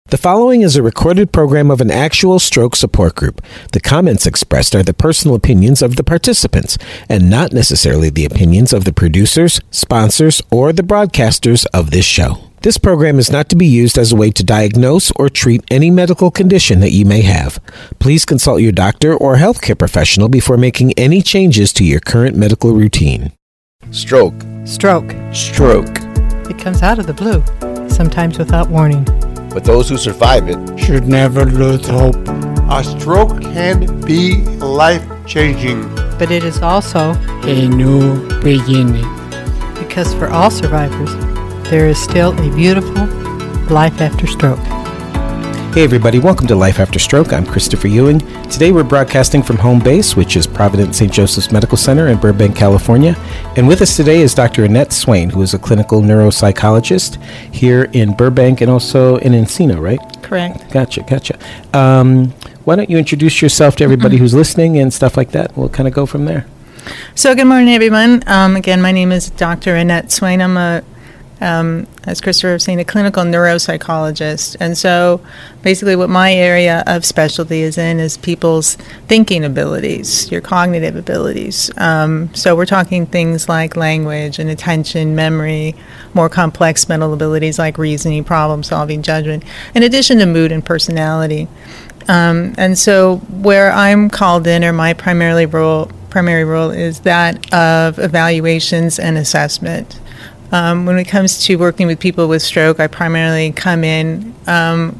[0.09, 3.43] The following is a recorded program of an actual stroke support group.
[3.71, 6.77] The comments expressed are the personal opinions of the participants
[7.09, 12.37] and not necessarily the opinions of the producers, sponsors, or the broadcasters of this show.
[12.61, 15.89] This program is not to be used as a way to diagnose or treat any
[15.89, 17.59] medical condition that you may have.
[17.97, 22.73] Please consult your doctor or healthcare professional before making any changes to your current medical
[22.73, 23.31] routine.
[23.89, 24.35] Stroke.
[24.65, 25.15] Stroke.
[25.33, 25.97] Stroke.
[26.47, 27.43] It comes out of the blue,
[27.89, 29.03] sometimes without warning.
[29.55, 32.17] But those who survive it should never lose hope.
[32.69, 35.87] A stroke can be life changing,
[36.19, 37.13] But it is also
[37.47, 39.07] a new beginning.
[39.79, 41.15] because for all survivors,
[41.69, 43.07] there is still a beautiful
[43.69, 44.59] life after stroke.
[45.75, 47.33] Hey, everybody, welcome to Life After Stroke.
[47.33, 48.19] I'm Christopher Ewing.
[48.47, 51.11] Today we're broadcasting from home base, which is Providence St.
[51.11, 53.13] Joseph's Medical Center in Burbank, California.
[53.57, 54.63] And with us today is Dr.
[54.63, 57.21] Annette Swain, who is a clinical neuropsychologist
[57.53, 59.99] here in Burbank and also in Encino, right?
[60.23, 60.71] Correct.
[60.71, 61.37] Gotcha, gotcha.
[61.77, 62.29] Um,
[62.63, 65.57] why don't you introduce yourself to everybody who's listening and stuff like that?
[65.57, 66.45] We'll kind of go from there.
[67.15, 68.23] So, good morning, everyone.
[68.27, 69.75] Um, again, my name is Dr.
[69.75, 70.39] Annette Swain.
[70.39, 70.85] I'm a,
[71.41, 74.55] um, as Christopher was saying, a clinical neuropsychologist.
[74.59, 75.21] And so,
[75.63, 78.75] basically, what my area of specialty is in is people's
[79.07, 81.71] thinking abilities, your cognitive abilities.
[81.77, 85.75] Um, so, we're talking things like language and attention, memory,
[86.13, 89.43] more complex mental abilities like reasoning, problem solving, judgment,
[89.73, 91.47] in addition to mood and personality.
[92.07, 97.53] Um, and so, where I'm called in, or my primarily role, primary role, is that
[97.53, 99.99] of evaluations and assessment.
[100.51, 104.99] Um, when it comes to working with people with stroke, I primarily come in um,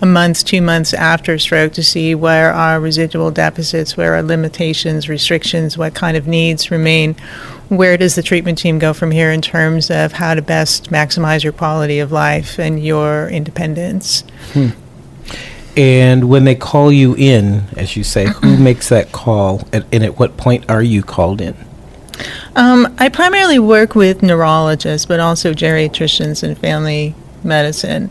[0.00, 5.08] a month, two months after stroke to see where are residual deficits, where are limitations,
[5.08, 7.14] restrictions, what kind of needs remain.
[7.68, 11.44] Where does the treatment team go from here in terms of how to best maximize
[11.44, 14.24] your quality of life and your independence?
[15.76, 20.04] And when they call you in, as you say, who makes that call and, and
[20.04, 21.56] at what point are you called in?
[22.56, 28.10] Um, I primarily work with neurologists, but also geriatricians and family medicine.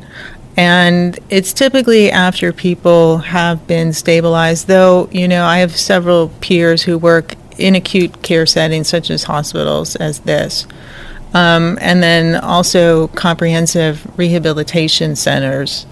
[0.57, 6.83] And it's typically after people have been stabilized, though, you know, I have several peers
[6.83, 10.67] who work in acute care settings, such as hospitals, as this.
[11.33, 15.85] Um, and then also comprehensive rehabilitation centers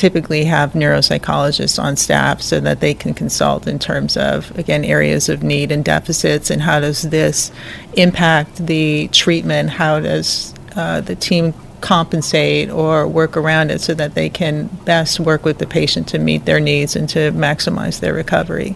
[0.00, 5.28] typically have neuropsychologists on staff so that they can consult in terms of again areas
[5.28, 7.52] of need and deficits and how does this
[7.98, 11.52] impact the treatment how does uh, the team
[11.82, 16.18] compensate or work around it so that they can best work with the patient to
[16.18, 18.74] meet their needs and to maximize their recovery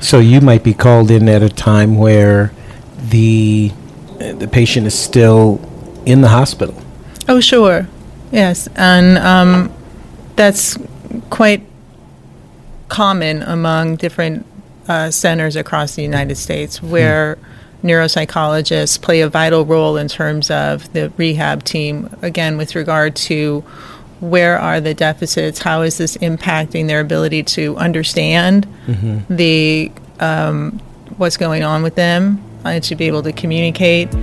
[0.00, 2.52] So you might be called in at a time where
[2.98, 3.70] the
[4.18, 5.60] the patient is still
[6.04, 6.80] in the hospital.
[7.28, 7.88] Oh, sure.
[8.30, 8.68] Yes.
[8.76, 9.72] And um,
[10.36, 10.78] that's
[11.30, 11.62] quite
[12.88, 14.46] common among different
[14.88, 17.38] uh, centers across the United States where
[17.82, 23.60] neuropsychologists play a vital role in terms of the rehab team, again, with regard to
[24.20, 28.66] where are the deficits, how is this impacting their ability to understand
[29.28, 30.78] the um,
[31.16, 34.14] what's going on with them and to be able to communicate?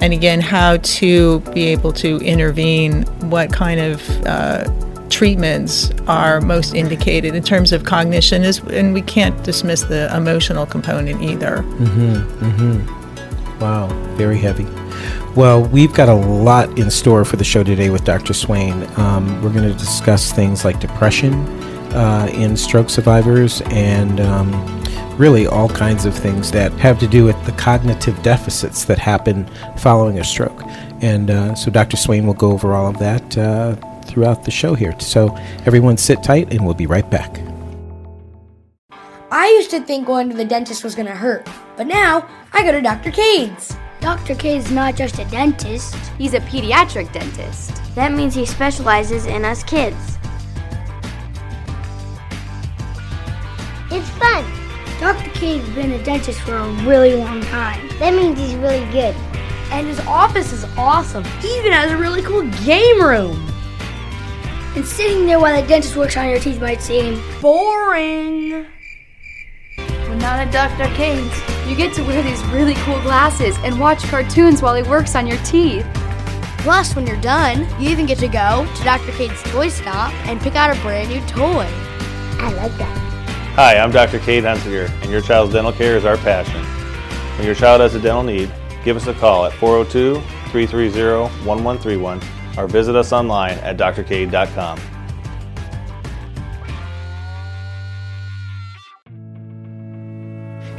[0.00, 4.64] And again how to be able to intervene what kind of uh,
[5.12, 10.66] treatments are most indicated in terms of cognition is and we can't dismiss the emotional
[10.66, 13.02] component either mm-hmm, mm-hmm.
[13.62, 13.86] Wow,
[14.16, 14.66] very heavy.
[15.36, 18.34] Well, we've got a lot in store for the show today with Dr.
[18.34, 18.88] Swain.
[18.96, 21.32] Um, we're going to discuss things like depression
[21.94, 24.50] uh, in stroke survivors and um,
[25.16, 29.48] really all kinds of things that have to do with the cognitive deficits that happen
[29.76, 30.60] following a stroke.
[31.00, 31.96] And uh, so Dr.
[31.96, 33.76] Swain will go over all of that uh,
[34.12, 34.94] throughout the show here.
[35.00, 35.34] So
[35.66, 37.40] everyone sit tight and we'll be right back.
[39.30, 42.70] I used to think going to the dentist was gonna hurt, but now I go
[42.70, 43.10] to Dr.
[43.10, 43.74] Cade's.
[44.00, 44.34] Dr.
[44.34, 47.80] Cade's not just a dentist, he's a pediatric dentist.
[47.94, 50.18] That means he specializes in us kids.
[53.90, 54.44] It's fun.
[54.98, 55.30] Dr.
[55.30, 57.88] Cade's been a dentist for a really long time.
[57.98, 59.14] That means he's really good.
[59.70, 61.24] And his office is awesome.
[61.40, 63.51] He even has a really cool game room.
[64.74, 68.64] And sitting there while the dentist works on your teeth might seem boring.
[69.76, 70.90] But not at Dr.
[70.94, 71.68] Cade's.
[71.68, 75.26] You get to wear these really cool glasses and watch cartoons while he works on
[75.26, 75.86] your teeth.
[76.58, 79.12] Plus, when you're done, you even get to go to Dr.
[79.12, 81.66] Cade's toy stop and pick out a brand new toy.
[82.40, 82.96] I like that.
[83.56, 84.20] Hi, I'm Dr.
[84.20, 86.62] Cade Hunsiger, and your child's dental care is our passion.
[87.36, 88.50] When your child has a dental need,
[88.84, 90.14] give us a call at 402
[90.50, 94.80] 330 1131 or visit us online at drcade.com.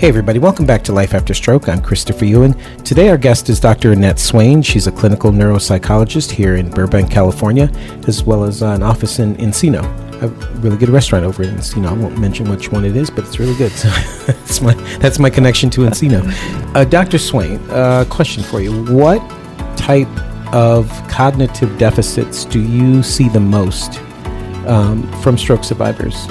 [0.03, 1.69] Hey, everybody, welcome back to Life After Stroke.
[1.69, 2.55] I'm Christopher Ewing.
[2.83, 3.93] Today, our guest is Dr.
[3.93, 4.61] Annette Swain.
[4.61, 7.71] She's a clinical neuropsychologist here in Burbank, California,
[8.05, 9.81] as well as an office in Encino,
[10.21, 10.27] a
[10.59, 11.87] really good restaurant over in Encino.
[11.87, 13.71] I won't mention which one it is, but it's really good.
[13.71, 13.87] So
[14.27, 16.21] that's, my, that's my connection to Encino.
[16.75, 17.17] Uh, Dr.
[17.17, 18.83] Swain, uh, question for you.
[18.93, 19.21] What
[19.77, 20.09] type
[20.53, 23.99] of cognitive deficits do you see the most
[24.67, 26.27] um, from stroke survivors?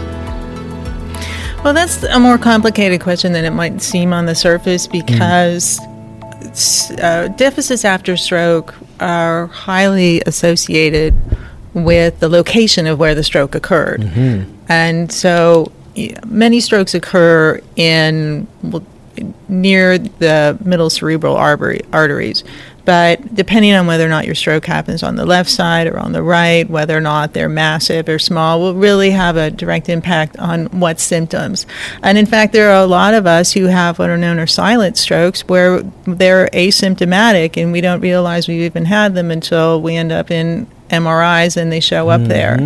[1.65, 5.79] Well, that's a more complicated question than it might seem on the surface because
[7.01, 11.15] uh, deficits after stroke are highly associated
[11.75, 14.03] with the location of where the stroke occurred.
[14.03, 14.53] Mm-hmm.
[14.69, 15.73] And so
[16.27, 18.85] many strokes occur in well,
[19.49, 22.45] near the middle cerebral artery, arteries.
[22.85, 26.13] But depending on whether or not your stroke happens on the left side or on
[26.13, 30.37] the right, whether or not they're massive or small, will really have a direct impact
[30.39, 31.67] on what symptoms.
[32.03, 34.53] And in fact, there are a lot of us who have what are known as
[34.53, 39.95] silent strokes where they're asymptomatic and we don't realize we've even had them until we
[39.95, 42.57] end up in MRIs and they show up there.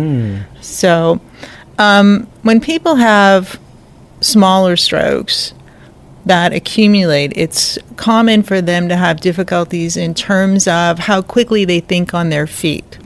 [0.61, 1.21] So
[1.77, 3.59] um, when people have
[4.19, 5.53] smaller strokes,
[6.27, 11.79] that accumulate, it's common for them to have difficulties in terms of how quickly they
[11.79, 12.97] think on their feet.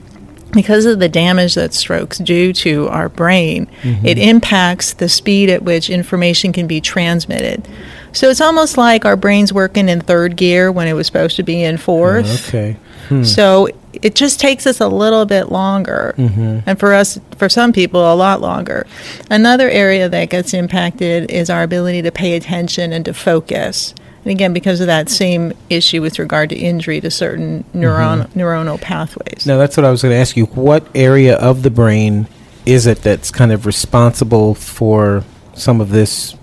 [0.52, 4.04] Because of the damage that strokes do to our brain, mm-hmm.
[4.04, 7.66] it impacts the speed at which information can be transmitted.
[8.12, 11.42] So it's almost like our brain's working in third gear when it was supposed to
[11.42, 12.26] be in fourth.
[12.28, 12.76] Oh, okay.
[13.08, 13.24] Hmm.
[13.24, 16.60] So it just takes us a little bit longer, mm-hmm.
[16.66, 18.86] and for us, for some people, a lot longer.
[19.30, 23.94] Another area that gets impacted is our ability to pay attention and to focus.
[24.24, 27.80] And again, because of that same issue with regard to injury to certain mm-hmm.
[27.80, 29.46] neuron, neuronal pathways.
[29.46, 30.46] Now, that's what I was going to ask you.
[30.46, 32.28] What area of the brain
[32.64, 35.24] is it that's kind of responsible for
[35.54, 36.36] some of this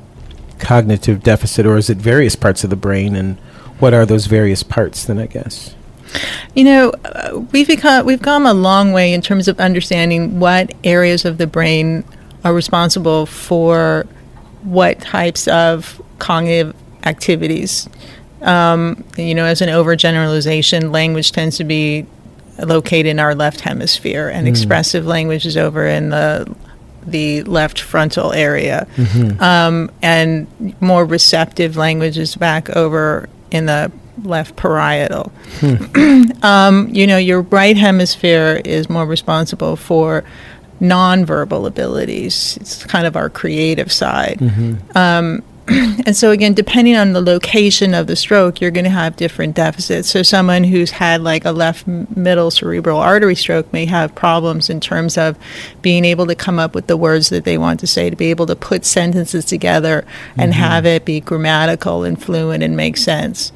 [0.59, 3.15] cognitive deficit, or is it various parts of the brain?
[3.15, 3.37] And
[3.79, 5.73] what are those various parts, then, I guess?
[6.55, 10.73] You know, uh, we've become we've come a long way in terms of understanding what
[10.83, 12.03] areas of the brain
[12.43, 14.05] are responsible for
[14.63, 16.75] what types of cognitive
[17.05, 17.87] activities.
[18.41, 22.05] Um, you know, as an overgeneralization, language tends to be
[22.57, 26.53] located in our left hemisphere, and expressive language is over in the
[27.05, 28.85] the left frontal area,
[29.39, 30.47] um, and
[30.81, 33.91] more receptive language is back over in the
[34.23, 35.31] left parietal.
[36.43, 40.23] um, you know, your right hemisphere is more responsible for
[40.81, 42.57] nonverbal abilities.
[42.57, 44.39] It's kind of our creative side.
[44.95, 45.43] Um,
[46.05, 49.55] and so, again, depending on the location of the stroke, you're going to have different
[49.55, 50.09] deficits.
[50.09, 54.79] So, someone who's had like a left middle cerebral artery stroke may have problems in
[54.79, 55.37] terms of
[55.81, 58.31] being able to come up with the words that they want to say, to be
[58.31, 60.05] able to put sentences together
[60.37, 63.51] and have it be grammatical and fluent and make sense.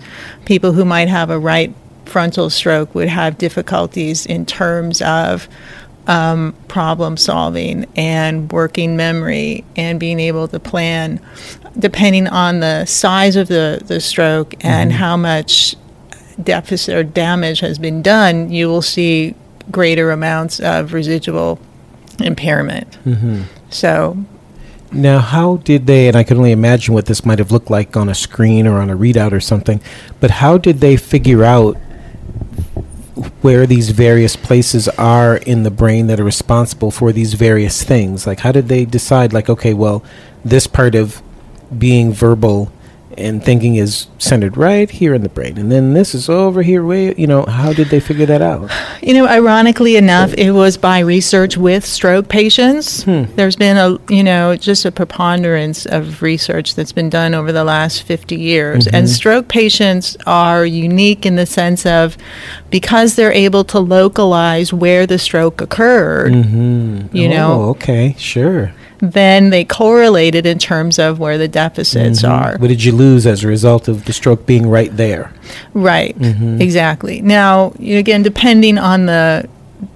[0.46, 1.74] People who might have a right
[2.06, 5.48] frontal stroke would have difficulties in terms of
[6.08, 11.20] um, problem solving and working memory and being able to plan
[11.78, 14.68] depending on the size of the, the stroke mm-hmm.
[14.68, 15.76] and how much
[16.42, 19.36] deficit or damage has been done, you will see
[19.72, 21.60] greater amounts of residual
[22.20, 22.98] impairment.
[23.06, 23.44] Mm-hmm.
[23.70, 24.18] So,
[24.94, 27.98] Now, how did they, and I can only imagine what this might have looked like
[27.98, 29.82] on a screen or on a readout or something,
[30.20, 31.76] but how did they figure out
[33.42, 38.28] where these various places are in the brain that are responsible for these various things?
[38.28, 40.04] Like, how did they decide, like, okay, well,
[40.46, 41.24] this part of
[41.80, 42.72] being verbal
[43.16, 46.84] and thinking is centered right here in the brain, and then this is over here.
[46.84, 48.72] Way, you know, how did they figure that out?
[49.04, 53.04] You know, ironically enough, it was by research with stroke patients.
[53.04, 53.24] Hmm.
[53.36, 57.66] There's been a, you know, just a preponderance of research that's been done over the
[57.66, 58.88] last 50 years.
[58.88, 59.10] And Mhm.
[59.10, 62.16] stroke patients are unique in the sense of
[62.70, 67.16] because they're able to localize where the stroke occurred, Mm-hmm.
[67.16, 67.62] You oh, know.
[67.72, 68.72] okay, sure.
[69.12, 72.30] Then they correlated in terms of where the deficits Mhm.
[72.30, 72.56] are.
[72.58, 75.30] What did you lose as a result of the stroke being right there?
[75.74, 76.18] Right.
[76.18, 76.62] Mhm.
[76.62, 77.22] Exactly.
[77.22, 79.46] Now, again, depending on the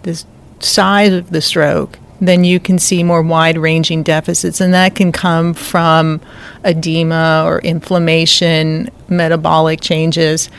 [0.03, 0.21] the
[0.59, 5.53] size of the stroke, then you can see more wide-ranging deficits, and that can come
[5.53, 6.19] from
[6.65, 10.49] edema or inflammation, metabolic changes.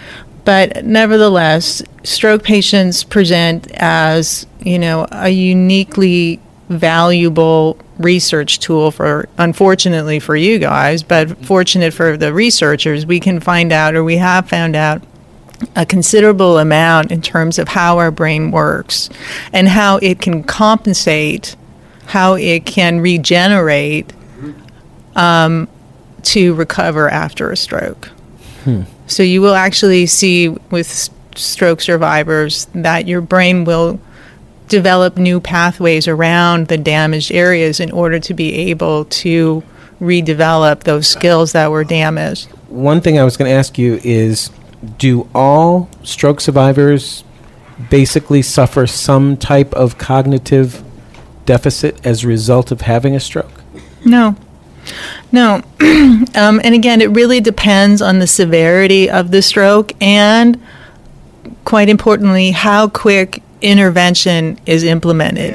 [0.46, 10.20] But nevertheless, stroke patients present as you know a uniquely valuable research tool for unfortunately
[10.20, 14.48] for you guys but fortunate for the researchers we can find out or we have
[14.48, 15.02] found out
[15.74, 19.08] a considerable amount in terms of how our brain works
[19.52, 21.56] and how it can compensate
[22.06, 24.12] how it can regenerate
[25.16, 25.68] um,
[26.22, 28.10] to recover after a stroke.
[28.64, 28.82] Hmm.
[29.06, 34.00] so you will actually see with stroke survivors that your brain will
[34.68, 39.62] develop new pathways around the damaged areas in order to be able to
[40.00, 42.46] redevelop those skills that were damaged.
[42.68, 44.50] One thing I was going to ask you is
[44.98, 47.24] do all stroke survivors
[47.90, 50.82] basically suffer some type of cognitive
[51.46, 53.62] deficit as a result of having a stroke?
[54.04, 54.36] No.
[55.32, 55.62] No.
[55.80, 60.60] um, and again, it really depends on the severity of the stroke and,
[61.64, 65.54] quite importantly, how quick intervention is implemented.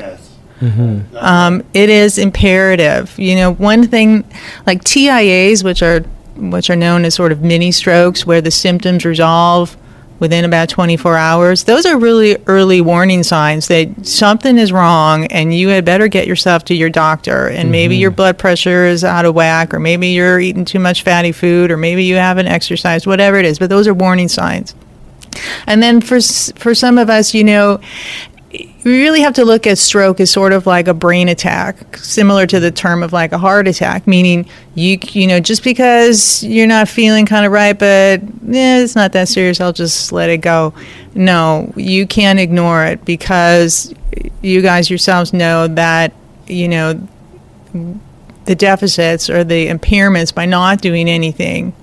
[0.61, 1.15] Mm-hmm.
[1.17, 3.17] Um, it is imperative.
[3.19, 4.23] You know, one thing
[4.65, 6.01] like TIAs, which are
[6.35, 9.77] which are known as sort of mini strokes, where the symptoms resolve
[10.19, 11.65] within about 24 hours.
[11.65, 16.27] Those are really early warning signs that something is wrong, and you had better get
[16.27, 17.47] yourself to your doctor.
[17.47, 18.01] And maybe Mhm.
[18.01, 21.69] your blood pressure is out of whack, or maybe you're eating too much fatty food,
[21.71, 23.59] or maybe you haven't exercised, whatever it is.
[23.59, 24.73] But those are warning signs.
[25.67, 26.19] And then for
[26.55, 27.79] for some of us, you know,
[28.83, 32.45] we really have to look at stroke as sort of like a brain attack, similar
[32.47, 36.67] to the term of like a heart attack, meaning you you know just because you're
[36.67, 38.21] not feeling kind of right, but
[38.53, 39.59] eh, it's not that serious.
[39.59, 40.73] I'll just let it go.
[41.15, 43.93] No, you can't ignore it because
[44.41, 46.13] you guys yourselves know that
[46.47, 47.07] you know
[48.45, 51.73] the deficits or the impairments by not doing anything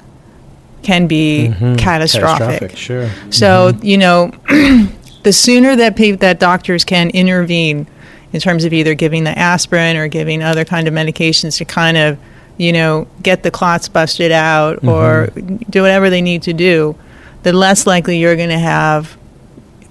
[0.83, 1.79] can be Mhm.
[1.79, 2.77] catastrophic.
[2.77, 3.11] Sure.
[3.31, 3.85] So mm-hmm.
[3.85, 4.31] you know,
[5.23, 7.87] the sooner that pe- that doctors can intervene
[8.33, 11.97] in terms of either giving the aspirin or giving other kind of medications to kind
[11.97, 12.19] of
[12.57, 14.89] you know get the clots busted out mm-hmm.
[14.89, 15.31] or
[15.71, 16.97] do whatever they need to do,
[17.43, 19.17] the less likely you're going to have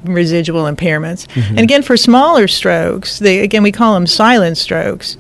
[0.04, 1.28] residual impairments.
[1.28, 1.50] Mm-hmm.
[1.50, 5.18] And again, for smaller strokes, they again we call them silent strokes.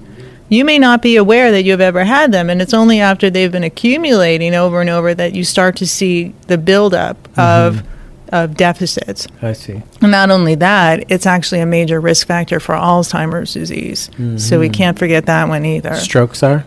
[0.49, 3.51] You may not be aware that you've ever had them, and it's only after they've
[3.51, 7.83] been accumulating over and over that you start to see the buildup of
[8.31, 9.27] of deficits.
[9.41, 9.81] I see.
[10.01, 14.11] And not only that, it's actually a major risk factor for Alzheimer's disease.
[14.37, 14.73] So we Mhm.
[14.73, 15.95] can't forget that one either.
[15.95, 16.63] Strokes are?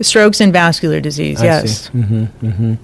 [0.00, 1.88] Strokes and vascular disease, yes.
[1.88, 2.74] hmm hmm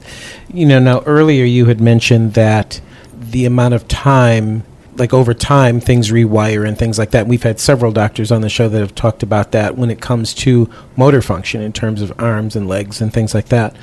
[0.53, 2.83] You know, now earlier you had mentioned that
[3.19, 4.63] the amount of time,
[4.97, 7.27] like over time, things rewire and things like that.
[7.27, 10.35] We've had several doctors on the show that have talked about that when it comes
[10.35, 13.77] to motor function in terms of arms and legs and things like that.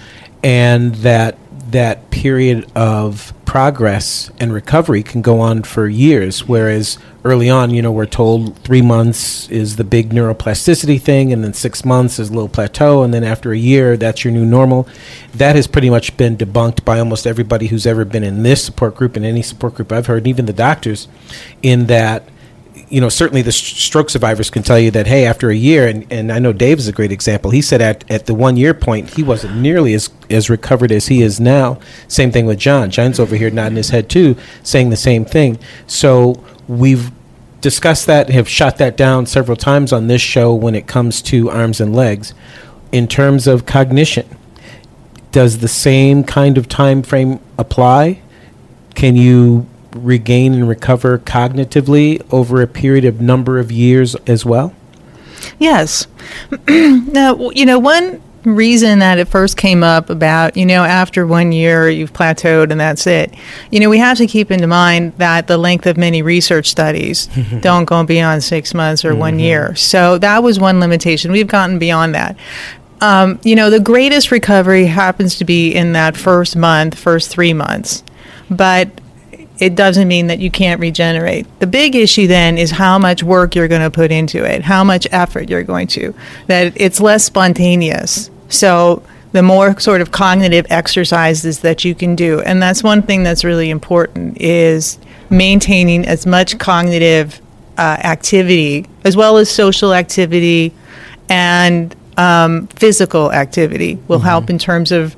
[0.43, 1.37] And that
[1.71, 7.81] that period of progress and recovery can go on for years, whereas early on, you
[7.81, 12.29] know, we're told three months is the big neuroplasticity thing, and then six months is
[12.29, 14.87] a little plateau, and then after a year, that's your new normal.
[15.33, 18.95] That has pretty much been debunked by almost everybody who's ever been in this support
[18.95, 21.07] group and any support group I've heard, even the doctors,
[21.61, 22.27] in that
[22.89, 26.11] you know, certainly the stroke survivors can tell you that, hey, after a year, and,
[26.11, 27.51] and I know Dave is a great example.
[27.51, 31.07] He said at, at the one year point, he wasn't nearly as, as recovered as
[31.07, 31.79] he is now.
[32.07, 32.89] Same thing with John.
[32.89, 35.59] John's over here nodding his head too, saying the same thing.
[35.85, 37.11] So we've
[37.59, 41.49] discussed that, have shot that down several times on this show when it comes to
[41.49, 42.33] arms and legs.
[42.93, 44.27] In terms of cognition,
[45.33, 48.21] does the same kind of time frame apply?
[48.95, 49.67] Can you
[49.97, 54.73] regain and recover cognitively over a period of number of years as well?
[55.59, 56.07] Yes.
[56.67, 61.51] now, you know, one reason that it first came up about, you know, after one
[61.51, 63.33] year you've plateaued and that's it.
[63.71, 67.27] You know, we have to keep in mind that the length of many research studies
[67.61, 69.41] don't go beyond six months or one Mhm.
[69.41, 69.75] year.
[69.75, 71.31] So that was one limitation.
[71.31, 72.35] We've gotten beyond that.
[72.99, 77.53] um, you know, the greatest recovery happens to be in that first month, first three
[77.53, 78.01] months.
[78.49, 78.89] But
[79.59, 81.47] it doesn't mean that you can't regenerate.
[81.59, 84.83] The big issue then is how much work you're going to put into it, how
[84.83, 86.13] much effort you're going to,
[86.47, 88.29] that it's less spontaneous.
[88.49, 92.41] So the more sort of cognitive exercises that you can do.
[92.41, 94.99] And that's one thing that's really important is
[95.29, 97.41] maintaining as much cognitive
[97.77, 100.73] uh, activity as well as social activity
[101.29, 104.27] and um, physical activity will mm-hmm.
[104.27, 105.15] help in terms of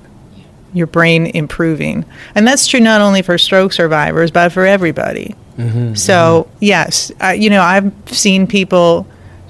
[0.73, 2.05] your brain improving.
[2.35, 5.35] And that's true not only for stroke survivors, but for everybody.
[5.57, 6.57] Mm-hmm, so, mm-hmm.
[6.61, 9.07] yes, uh, you know, I've seen people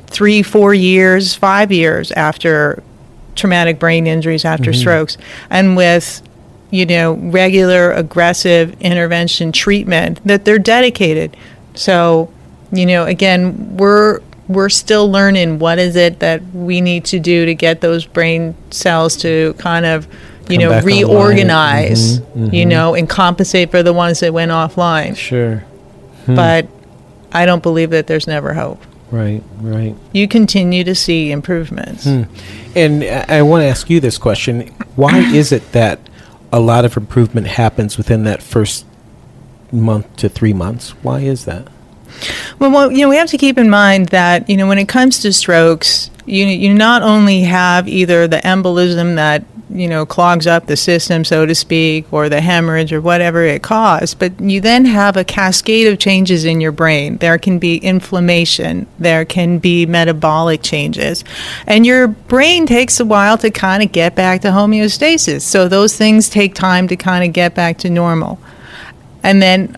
[0.07, 2.81] three, four years, five years after
[3.35, 4.79] traumatic brain injuries, after mm-hmm.
[4.79, 5.17] strokes,
[5.49, 6.21] and with
[6.71, 11.35] you know regular aggressive intervention treatment that they're dedicated.
[11.75, 12.31] So,
[12.71, 17.45] you know, again, we're we're still learning what is it that we need to do
[17.45, 20.07] to get those brain cells to kind of
[20.49, 22.53] you know reorganize mm-hmm, mm-hmm.
[22.53, 25.15] you know and compensate for the ones that went offline.
[25.15, 25.63] Sure.
[26.25, 26.35] Hmm.
[26.35, 26.67] but
[27.31, 28.81] i don't believe that there's never hope.
[29.11, 29.95] Right right.
[30.11, 32.03] You continue to see improvements.
[32.03, 32.23] Hmm.
[32.75, 34.67] and i want to ask you this question.
[34.95, 35.99] Why is it that
[36.51, 38.85] a lot of improvement happens within that first
[39.71, 40.91] month to three months?
[41.03, 41.67] Why is that?
[42.57, 44.87] Well, well, you know, we have to keep in mind that you know when it
[44.87, 50.47] comes to strokes, you you not only have either the embolism that you know clogs
[50.47, 54.61] up the system, so to speak, or the hemorrhage or whatever it caused, but you
[54.61, 57.17] then have a cascade of changes in your brain.
[57.17, 61.23] There can be inflammation, there can be metabolic changes,
[61.67, 65.41] and your brain takes a while to kind of get back to homeostasis.
[65.41, 68.39] So those things take time to kind of get back to normal,
[69.23, 69.75] and then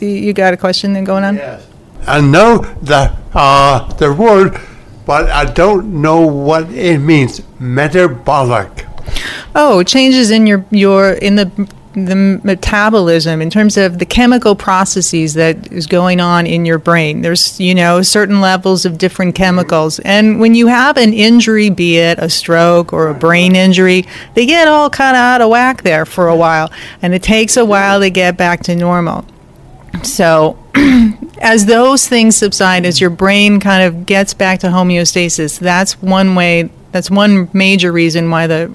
[0.00, 1.36] you got a question then going on?
[1.36, 1.66] Yes.
[2.06, 4.60] I know the uh, the word,
[5.04, 7.42] but I don't know what it means.
[7.58, 8.86] Metabolic.
[9.54, 15.32] Oh, changes in your your in the the metabolism in terms of the chemical processes
[15.32, 17.22] that is going on in your brain.
[17.22, 19.98] There's, you know, certain levels of different chemicals.
[20.00, 24.44] And when you have an injury, be it a stroke or a brain injury, they
[24.44, 26.70] get all kind of out of whack there for a while.
[27.00, 29.24] And it takes a while to get back to normal.
[30.02, 30.58] So,
[31.40, 36.34] as those things subside, as your brain kind of gets back to homeostasis, that's one
[36.34, 38.72] way, that's one major reason why the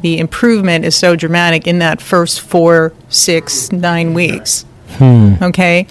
[0.00, 4.64] the improvement is so dramatic in that first four, six, nine weeks.
[4.90, 5.34] Hmm.
[5.42, 5.88] Okay.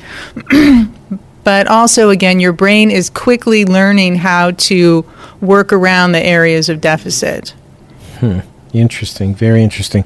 [1.44, 5.04] but also, again, your brain is quickly learning how to
[5.42, 7.50] work around the areas of deficit.
[8.20, 8.40] Hmm.
[8.72, 9.36] Interesting.
[9.36, 10.06] Very interesting.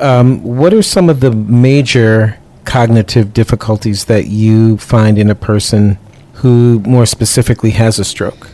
[0.00, 5.96] Um, what are some of the major cognitive difficulties that you find in a person
[6.34, 8.48] who more specifically has a stroke?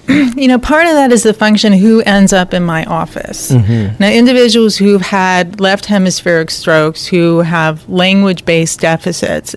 [0.08, 3.50] you know, part of that is the function who ends up in my office.
[3.50, 3.96] Mm-hmm.
[4.00, 9.54] Now, individuals who've had left hemispheric strokes, who have language based deficits,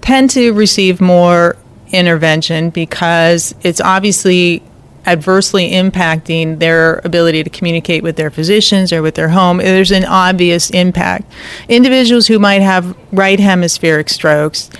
[0.00, 1.56] tend to receive more
[1.92, 4.62] intervention because it's obviously
[5.06, 10.04] adversely impacting their ability to communicate with their physicians or with their home, there's an
[10.04, 11.30] obvious impact.
[11.68, 14.70] Individuals who might have right hemispheric strokes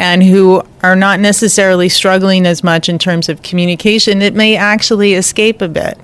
[0.00, 5.12] and who are not necessarily struggling as much in terms of communication, it may actually
[5.12, 5.98] escape a bit.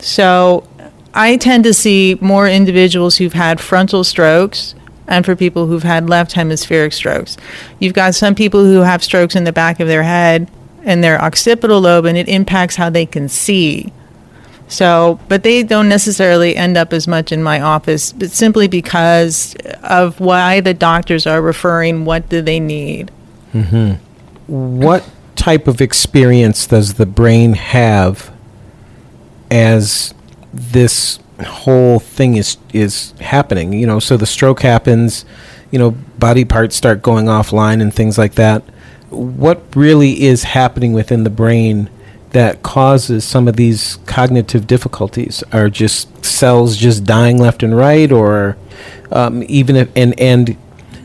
[0.00, 0.68] So
[1.14, 4.74] I tend to see more individuals who've had frontal strokes
[5.08, 7.38] and for people who've had left hemispheric strokes.
[7.78, 10.50] You've got some people who have strokes in the back of their head
[10.84, 13.94] and their occipital lobe, and it impacts how they can see.
[14.68, 19.54] So, but they don't necessarily end up as much in my office, but simply because
[19.82, 22.04] of why the doctors are referring.
[22.04, 23.10] What do they need?
[23.52, 23.94] Mm-hmm.
[24.80, 28.32] What type of experience does the brain have
[29.50, 30.14] as
[30.52, 33.72] this whole thing is is happening?
[33.72, 35.24] You know, so the stroke happens,
[35.70, 38.62] you know, body parts start going offline and things like that
[39.12, 41.90] what really is happening within the brain
[42.30, 45.44] that causes some of these cognitive difficulties?
[45.52, 48.56] Are just cells just dying left and right, or
[49.10, 50.56] um, even if and and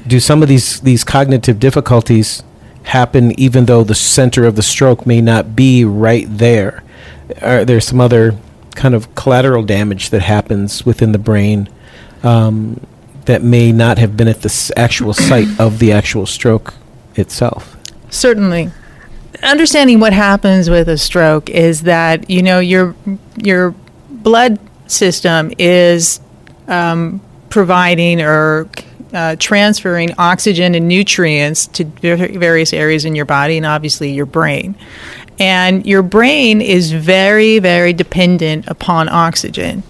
[0.08, 2.44] do some of these these cognitive difficulties
[2.84, 6.84] happen even though the center of the stroke may not be right there?
[7.42, 8.38] Are there some other
[8.76, 11.68] kind of collateral damage that happens within the brain
[12.24, 12.80] um,
[13.26, 16.74] that may not have been at the actual site of the actual stroke
[17.16, 17.76] itself?
[18.10, 18.72] Certainly.
[19.44, 22.96] Understanding what happens with a stroke is that you know your
[23.38, 23.76] your
[24.10, 26.20] blood system is
[26.68, 28.70] um, providing or
[29.14, 34.76] uh, transferring oxygen and nutrients to various areas in your body and obviously your brain.
[35.40, 39.84] And your brain is very, very dependent upon oxygen.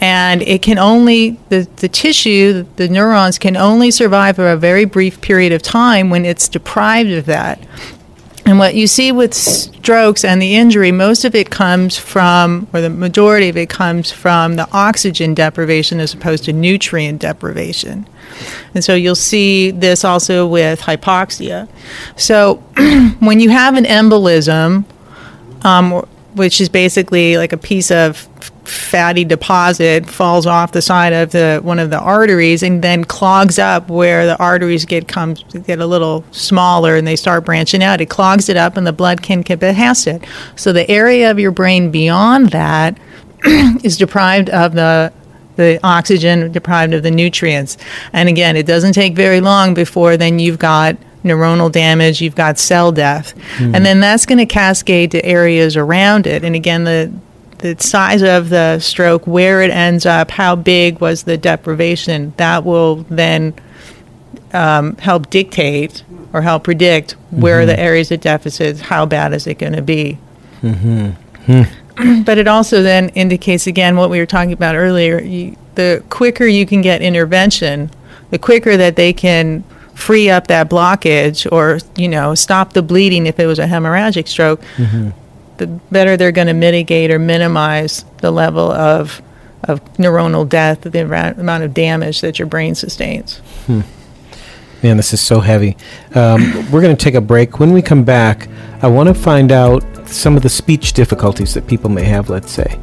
[0.00, 4.84] And it can only, the, the tissue, the neurons can only survive for a very
[4.84, 7.58] brief period of time when it's deprived of that.
[8.46, 12.82] And what you see with strokes and the injury, most of it comes from, or
[12.82, 18.06] the majority of it comes from the oxygen deprivation as opposed to nutrient deprivation.
[18.74, 21.68] And so you'll see this also with hypoxia.
[22.16, 22.56] So
[23.20, 24.84] when you have an embolism,
[25.64, 28.28] um, which is basically like a piece of
[28.64, 33.58] fatty deposit falls off the side of the one of the arteries and then clogs
[33.58, 38.00] up where the arteries get comes get a little smaller and they start branching out.
[38.00, 40.24] It clogs it up and the blood can get past it.
[40.56, 42.98] So the area of your brain beyond that
[43.84, 45.12] is deprived of the
[45.56, 47.76] the oxygen, deprived of the nutrients.
[48.12, 52.58] And again, it doesn't take very long before then you've got neuronal damage, you've got
[52.58, 53.34] cell death.
[53.56, 53.76] Mm.
[53.76, 56.44] And then that's going to cascade to areas around it.
[56.44, 57.12] And again, the
[57.58, 62.62] the size of the stroke, where it ends up, how big was the deprivation, that
[62.62, 63.54] will then
[64.52, 67.68] um, help dictate or help predict where mm-hmm.
[67.68, 70.18] the areas of deficit, how bad is it going to be.
[70.60, 71.10] Mm-hmm.
[71.46, 71.62] Hmm.
[72.24, 75.20] but it also then indicates again what we were talking about earlier.
[75.20, 77.90] You, the quicker you can get intervention,
[78.30, 83.26] the quicker that they can free up that blockage or you know stop the bleeding
[83.26, 84.60] if it was a hemorrhagic stroke.
[84.76, 85.10] Mm-hmm
[85.58, 89.22] the better they're going to mitigate or minimize the level of
[89.62, 93.38] of neuronal death, the amount of damage that your brain sustains.
[93.64, 93.80] Hmm.
[94.82, 95.78] Man, this is so heavy.
[96.14, 97.58] Um, we're going to take a break.
[97.58, 98.46] When we come back,
[98.82, 102.50] I want to find out some of the speech difficulties that people may have, let's
[102.50, 102.78] say.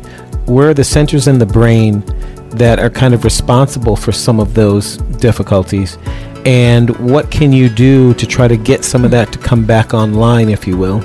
[0.46, 2.04] Where are the centers in the brain
[2.52, 5.98] that are kind of responsible for some of those difficulties?
[6.46, 9.94] And what can you do to try to get some of that to come back
[9.94, 11.02] online, if you will?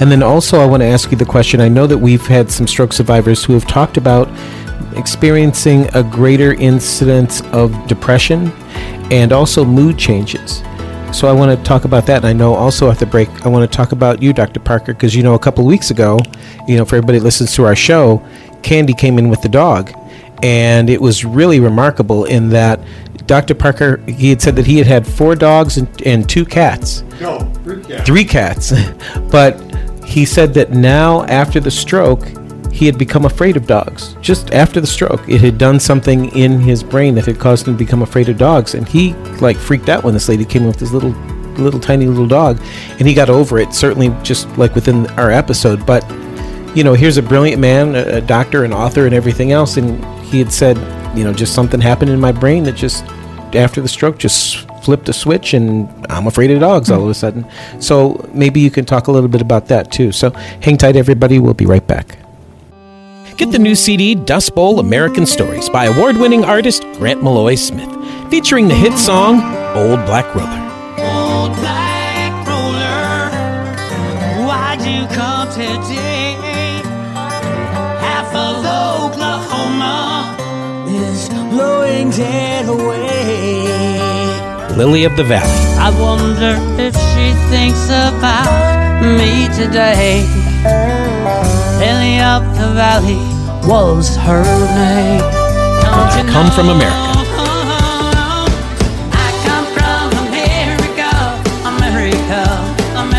[0.00, 2.50] And then also, I want to ask you the question I know that we've had
[2.50, 4.28] some stroke survivors who have talked about
[4.96, 8.52] experiencing a greater incidence of depression
[9.10, 10.62] and also mood changes.
[11.12, 12.18] So I want to talk about that.
[12.18, 14.60] And I know also at the break, I want to talk about you, Dr.
[14.60, 16.18] Parker, because you know, a couple weeks ago,
[16.66, 18.24] you know, for everybody that listens to our show,
[18.62, 19.92] Candy came in with the dog.
[20.42, 22.80] And it was really remarkable in that
[23.26, 23.54] Dr.
[23.54, 27.02] Parker, he had said that he had had four dogs and, and two cats.
[27.20, 28.06] No, three cats.
[28.06, 28.72] Three cats.
[29.30, 29.60] but
[30.04, 32.26] he said that now, after the stroke,
[32.72, 34.14] he had become afraid of dogs.
[34.20, 37.74] Just after the stroke, it had done something in his brain that had caused him
[37.74, 40.68] to become afraid of dogs, and he like freaked out when this lady came in
[40.68, 41.10] with this little,
[41.56, 42.60] little tiny little dog,
[42.98, 43.74] and he got over it.
[43.74, 45.84] Certainly, just like within our episode.
[45.86, 46.08] But
[46.76, 50.04] you know, here's a brilliant man, a, a doctor, an author, and everything else, and
[50.24, 50.76] he had said,
[51.16, 53.04] you know, just something happened in my brain that just
[53.54, 57.14] after the stroke just flipped a switch and I'm afraid of dogs all of a
[57.14, 57.46] sudden.
[57.80, 60.12] So maybe you can talk a little bit about that too.
[60.12, 60.30] So
[60.62, 61.38] hang tight, everybody.
[61.38, 62.18] We'll be right back.
[63.38, 67.88] Get the new CD, Dust Bowl American Stories, by award winning artist Grant Maloy Smith,
[68.28, 69.36] featuring the hit song
[69.76, 70.58] Old Black Roller.
[70.98, 73.30] Old Black Roller,
[74.44, 76.34] why'd you come today?
[78.02, 78.56] Half of
[79.06, 80.34] Oklahoma
[80.88, 83.62] is blowing dead away.
[84.76, 85.48] Lily of the Valley.
[85.78, 90.26] I wonder if she thinks about me today.
[91.78, 93.22] Lily of the Valley
[93.68, 94.42] was her
[94.74, 95.20] name.
[95.82, 97.08] Don't Come from America.
[102.96, 103.18] America.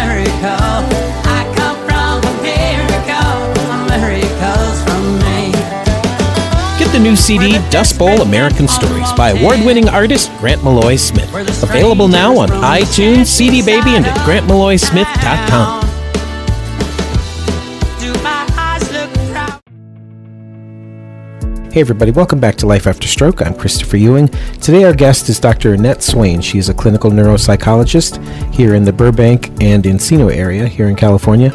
[4.85, 5.51] From me.
[6.77, 11.29] Get the new CD, Dust Bowl American Stories, by award winning artist Grant Maloy Smith.
[11.63, 15.88] Available now on iTunes, CD Baby, and at grantmaloysmith.com.
[21.71, 23.45] Hey, everybody, welcome back to Life After Stroke.
[23.45, 24.27] I'm Christopher Ewing.
[24.59, 25.75] Today, our guest is Dr.
[25.75, 26.41] Annette Swain.
[26.41, 28.17] She is a clinical neuropsychologist
[28.51, 31.53] here in the Burbank and Encino area here in California.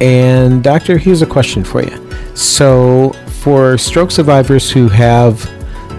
[0.00, 2.36] And, Doctor, here's a question for you.
[2.36, 5.50] So, for stroke survivors who have,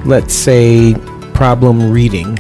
[0.06, 0.95] let's say,
[1.34, 2.39] problem reading,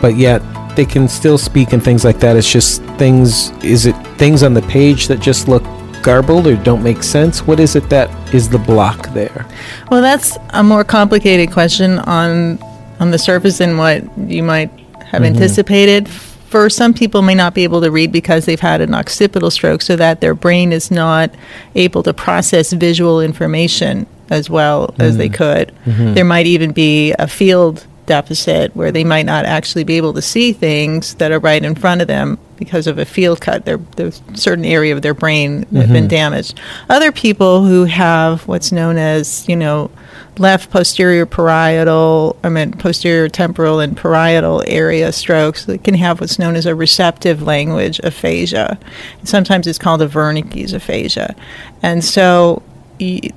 [0.00, 0.40] but yet
[0.76, 2.36] they can still speak and things like that.
[2.36, 3.50] It's just things.
[3.64, 5.64] Is it things on the page that just look
[6.02, 7.46] garbled or don't make sense?
[7.46, 9.46] What is it that is the block there?
[9.90, 12.58] Well, that's a more complicated question on
[13.00, 15.36] on the surface than what you might have mm-hmm.
[15.36, 16.08] anticipated
[16.48, 19.82] for some people may not be able to read because they've had an occipital stroke
[19.82, 21.30] so that their brain is not
[21.74, 25.02] able to process visual information as well mm-hmm.
[25.02, 25.34] as they mm.
[25.34, 25.74] could.
[25.84, 26.14] Mm-hmm.
[26.14, 30.22] There might even be a field deficit where they might not actually be able to
[30.22, 33.64] see things that are right in front of them because of a field cut.
[33.64, 36.08] There, there's a certain area of their brain that have been mm-hmm.
[36.08, 36.60] damaged.
[36.88, 39.90] Other people who have what's known as, you know,
[40.38, 46.38] left posterior parietal, I mean, posterior temporal and parietal area strokes, they can have what's
[46.38, 48.78] known as a receptive language aphasia.
[49.24, 51.34] Sometimes it's called a Wernicke's aphasia.
[51.82, 52.62] And so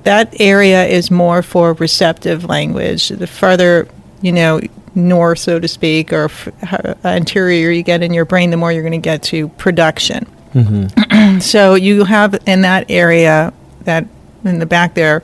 [0.02, 3.08] that area is more for receptive language.
[3.08, 3.88] The further,
[4.20, 4.60] you know,
[4.94, 8.72] north, so to speak, or f- uh, anterior you get in your brain, the more
[8.72, 10.26] you're going to get to production.
[10.54, 11.38] Mm-hmm.
[11.40, 13.52] so you have in that area,
[13.82, 14.06] that
[14.44, 15.22] in the back there,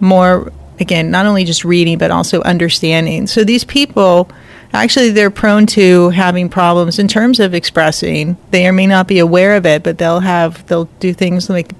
[0.00, 3.26] more again, not only just reading but also understanding.
[3.26, 4.30] So these people.
[4.70, 8.36] Actually, they're prone to having problems in terms of expressing.
[8.50, 11.72] They or may not be aware of it, but they'll have they'll do things like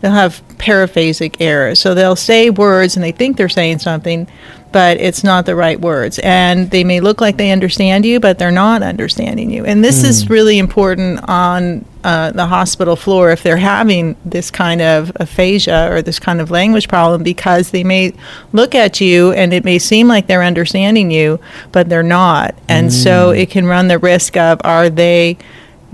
[0.00, 1.78] they'll have paraphasic errors.
[1.78, 4.28] So they'll say words and they think they're saying something,
[4.76, 6.18] but it's not the right words.
[6.22, 9.64] And they may look like they understand you, but they're not understanding you.
[9.64, 10.28] And this is Mm.
[10.28, 16.02] really important on uh, the hospital floor if they're having this kind of aphasia or
[16.02, 18.12] this kind of language problem because they may
[18.52, 21.40] look at you and it may seem like they're understanding you,
[21.72, 22.54] but they're not.
[22.68, 23.38] And so Mm.
[23.38, 25.38] it can run the risk of are they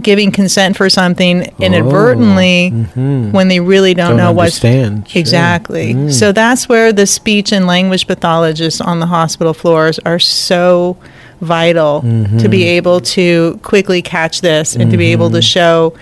[0.01, 3.31] giving consent for something inadvertently mhm.
[3.33, 5.21] when they really don't, Don't know what's understand, sure.
[5.21, 5.95] exactly.
[5.95, 6.13] Mm.
[6.13, 10.97] So that's where the speech and language pathologists on the hospital floors are so
[11.41, 12.51] vital to Mhm.
[12.51, 15.43] be able to quickly catch this and to be able to Mhm.
[15.43, 15.93] show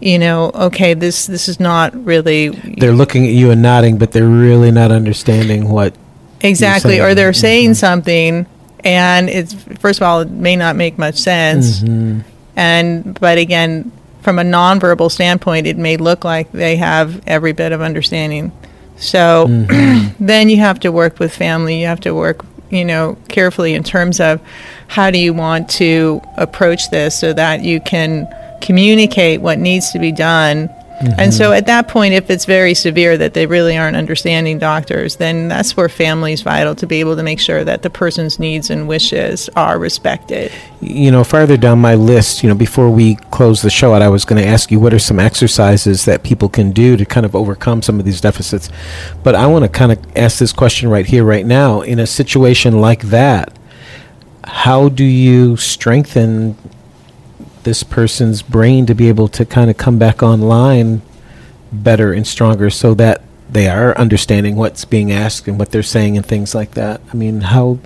[0.00, 4.12] you know okay this this is not really They're looking at you and nodding, but
[4.12, 5.94] they're really not understanding what.
[6.40, 8.46] exactly or they're saying something
[8.84, 11.82] and it's first of all it may not make much sense.
[12.58, 13.90] And but again
[14.20, 18.50] from a nonverbal standpoint it may look like they have every bit of understanding
[18.96, 20.12] so Mhm.
[20.20, 23.84] then you have to work with family you have to work you know carefully in
[23.84, 24.40] terms of
[24.88, 28.26] how do you want to approach this so that you can
[28.60, 30.68] communicate what needs to be done
[31.18, 35.16] and so at that point if it's very severe that they really aren't understanding doctors
[35.16, 38.38] then that's where family is vital to be able to make sure that the person's
[38.38, 43.16] needs and wishes are respected you know, farther down my list, you know, before we
[43.30, 46.22] close the show out, I was going to ask you what are some exercises that
[46.22, 48.70] people can do to kind of overcome some of these deficits.
[49.24, 51.80] But I want to kind of ask this question right here, right now.
[51.80, 53.56] In a situation like that,
[54.44, 56.56] how do you strengthen
[57.68, 61.02] this person's brain to be able to kind of come back online
[61.70, 66.16] better and stronger so that they are understanding what's being asked and what they're saying
[66.16, 66.98] and things like that?
[67.12, 67.78] I mean, how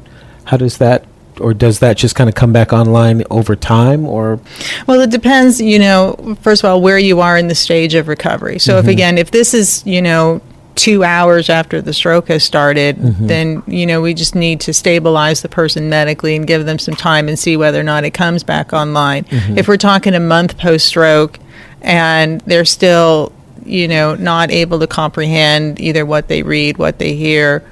[0.45, 1.05] how does that
[1.41, 4.39] or does that just kind of come back online over time or
[4.87, 8.07] Well, it depends, you know, first of all, where you are in the stage of
[8.07, 8.61] recovery.
[8.61, 8.89] So, if Mhm.
[8.91, 10.41] again, if this is, you know,
[10.75, 13.29] two hours after the stroke has started, Mhm.
[13.29, 16.95] then, you know, we just need to stabilize the person medically and give them some
[16.95, 19.25] time and see whether or not it comes back online.
[19.31, 19.59] Mhm.
[19.59, 21.39] If we're talking a month post stroke
[21.83, 23.33] and they're still,
[23.65, 27.63] you know, not able to comprehend either what they read, what they hear,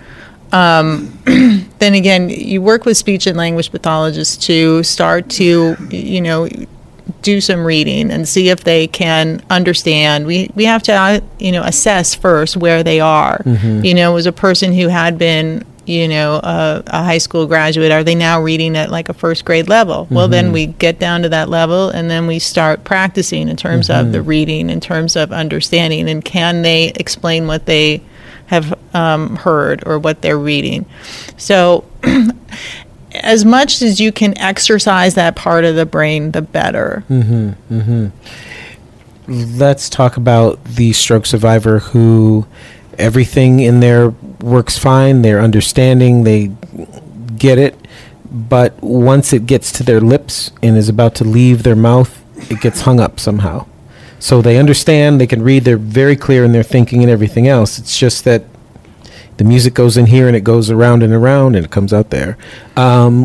[0.52, 1.10] um,
[1.78, 6.48] then again, you work with speech and language pathologists to start to, you know,
[7.22, 10.26] do some reading and see if they can understand.
[10.26, 13.42] We we have to, uh, you know, assess first where they are.
[13.44, 13.84] Mhm.
[13.84, 17.90] You know, as a person who had been, you know, a, a high school graduate,
[17.90, 20.06] are they now reading at like a first grade level?
[20.10, 20.52] Well, then Mhm.
[20.52, 24.12] we get down to that level and then we start practicing in terms of Mhm.
[24.12, 28.00] the reading, in terms of understanding, and can they explain what they
[28.46, 30.84] have um, heard or what they're reading.
[31.36, 31.84] So,
[33.14, 37.04] as much as you can exercise that part of the brain, the better.
[37.10, 37.54] Mhm.
[37.72, 38.10] Mhm.
[39.28, 42.46] Let's talk about the stroke survivor who
[42.98, 46.50] everything in there works fine, they're understanding, they
[47.36, 47.74] get it,
[48.30, 52.60] but once it gets to their lips and is about to leave their mouth, it
[52.60, 53.64] gets hung up somehow.
[54.18, 57.78] So they understand, they can read, they're very clear in their thinking and everything else.
[57.78, 58.44] It's just that
[59.40, 62.10] the music goes in here and it goes around and around and it comes out
[62.10, 62.36] there.
[62.76, 63.24] Um,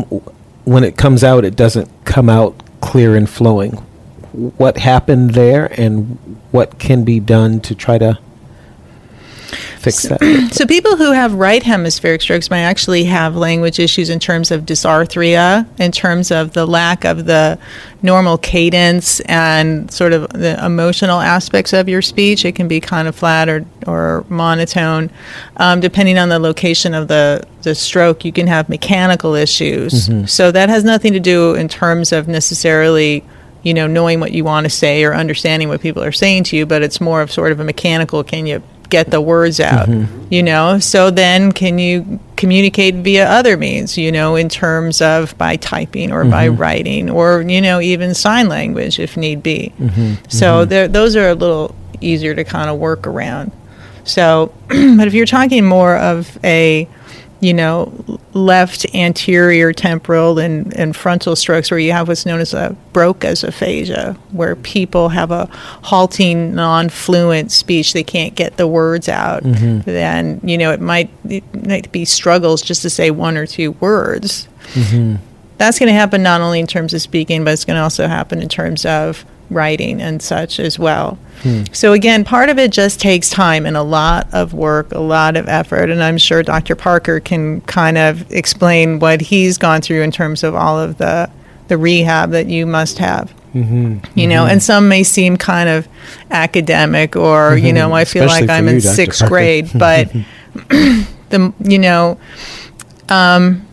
[0.64, 3.72] when it comes out, it doesn't come out clear and flowing.
[4.32, 6.16] What happened there and
[6.52, 8.18] what can be done to try to
[9.78, 10.20] fix that?
[10.52, 14.62] So people who have right hemispheric strokes might actually have language issues in terms of
[14.62, 17.58] dysarthria, in terms of the lack of the
[18.02, 22.44] normal cadence and sort of the emotional aspects of your speech.
[22.44, 25.10] It can be kind of flat or, or monotone.
[25.56, 30.08] Um, depending on the location of the, the stroke, you can have mechanical issues.
[30.08, 30.28] Mhm.
[30.28, 33.24] So that has nothing to do in terms of necessarily
[33.62, 36.56] you know, knowing what you want to say or understanding what people are saying to
[36.56, 39.88] you, but it's more of sort of a mechanical can you get the words out,
[39.88, 40.06] Mhm.
[40.30, 40.78] you know?
[40.78, 46.12] So then can you communicate via other means, you know, in terms of by typing
[46.12, 46.58] or by Mhm.
[46.58, 49.72] writing or, you know, even sign language if need be.
[49.80, 50.68] Mhm, So mhm.
[50.68, 53.52] there- those are a little easier to kind of work around.
[54.04, 56.86] So, but if you're talking more of a,
[57.40, 57.92] you know,
[58.32, 63.44] left anterior temporal and, and frontal strokes where you have what's known as a Broca's
[63.44, 65.46] aphasia, where people have a
[65.82, 67.92] halting, non fluent speech.
[67.92, 69.42] They can't get the words out.
[69.42, 69.84] Mhm.
[69.84, 73.72] Then, you know, it might, it might be struggles just to say one or two
[73.72, 74.48] words.
[74.74, 75.18] Mhm.
[75.58, 78.08] That's going to happen not only in terms of speaking, but it's going to also
[78.08, 81.18] happen in terms of writing and such as well.
[81.42, 81.64] Hmm.
[81.72, 85.36] So again, part of it just takes time and a lot of work, a lot
[85.36, 86.74] of effort, and I'm sure Dr.
[86.74, 91.30] Parker can kind of explain what he's gone through in terms of all of the
[91.68, 93.34] the rehab that you must have.
[93.54, 94.50] Mhm, You know, mhm.
[94.52, 95.88] and some may seem kind of
[96.30, 98.94] academic or, you know, I feel Especially like I'm for in Dr.
[98.94, 99.30] sixth Parker.
[99.34, 100.08] grade, but
[101.30, 102.18] the you know,
[103.08, 103.65] um,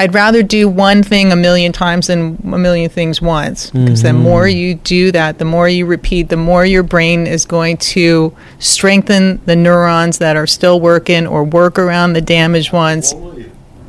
[0.00, 3.68] I'd rather do one thing a million times than a million things once.
[3.70, 4.14] Because the Mhm.
[4.22, 8.32] more you do that, the more you repeat, the more your brain is going to
[8.58, 13.14] strengthen the neurons that are still working or work around the damaged ones,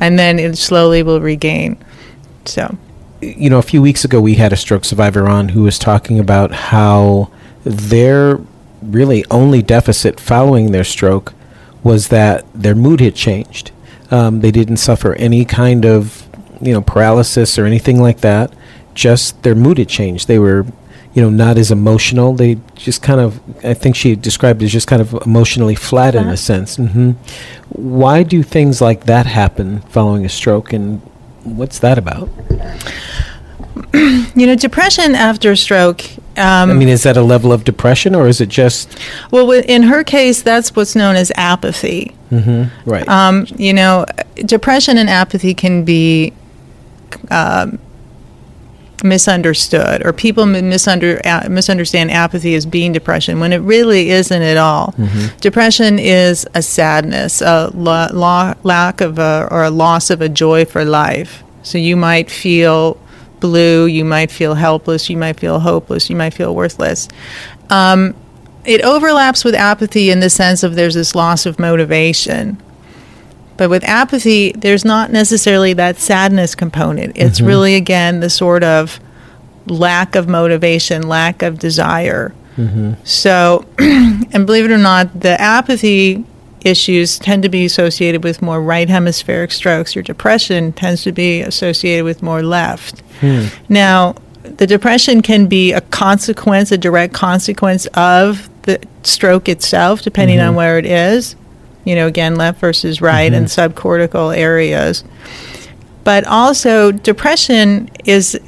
[0.02, 1.78] and then it slowly will regain.
[2.46, 2.76] So.
[3.22, 6.20] you know, a few weeks ago we had a stroke survivor on who was talking
[6.20, 7.30] about how
[7.64, 8.40] their
[8.82, 11.34] really only deficit following their stroke
[11.84, 13.70] was that their mood had changed.
[14.12, 16.28] Um, they didn't suffer any kind of,
[16.62, 18.54] you know, paralysis or anything like that.
[18.94, 20.28] Just their mood had changed.
[20.28, 20.66] They were,
[21.14, 22.34] you know, not as emotional.
[22.34, 26.14] They just kind of, I think she described it as just kind of emotionally flat,
[26.14, 26.40] in a Flat.
[26.40, 26.76] sense.
[26.76, 27.12] hmm
[27.70, 31.00] Why do things like that happen following a stroke, and
[31.44, 32.30] what's that about?
[33.94, 36.04] You know, depression after stroke.
[36.38, 38.98] Um, I mean, is that a level of depression, or is it just?
[39.32, 42.16] well, in her case, that's what's known as apathy.
[42.30, 43.08] hmm right.
[43.08, 44.06] Um, you know,
[44.46, 46.32] depression and apathy can be
[47.30, 47.80] um,
[49.04, 54.58] misunderstood, or people misunder, uh, misunderstand apathy as being depression when it really isn't at
[54.58, 54.94] all.
[54.98, 55.38] Mhm.
[55.42, 60.30] Depression is a sadness, a lo- lo- lack of a, or a loss of a
[60.30, 61.44] joy for life.
[61.64, 62.98] So you might feel
[63.42, 67.10] blue, you might feel helpless, you might feel hopeless, you might feel worthless.
[67.70, 68.16] Um,
[68.64, 72.62] it overlaps with apathy in the sense of there's this loss of motivation.
[73.58, 77.12] But with apathy, there's not necessarily that sadness component.
[77.16, 77.48] It's Mhm.
[77.48, 79.00] really, again, the sort of
[79.68, 82.34] lack of motivation, lack of desire.
[82.56, 86.24] hmm So, and believe it or not, the apathy
[86.64, 89.96] issues tend to be associated with more right hemispheric strokes.
[89.96, 93.02] Your depression tends to be associated with more left.
[93.20, 93.46] Hmm.
[93.70, 100.40] Now, the depression can be a consequence, a direct consequence of the stroke itself, depending
[100.40, 100.58] on Mhm.
[100.58, 101.36] where it is.
[101.84, 105.04] You know, again, left versus right and subcortical areas.
[106.04, 108.40] But also, depression is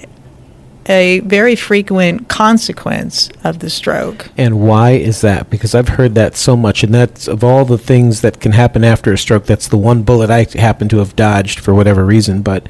[0.87, 4.29] a very frequent consequence of the stroke.
[4.37, 5.49] And why is that?
[5.49, 8.83] Because I've heard that so much, and that's of all the things that can happen
[8.83, 12.41] after a stroke, that's the one bullet I happen to have dodged for whatever reason.
[12.41, 12.67] But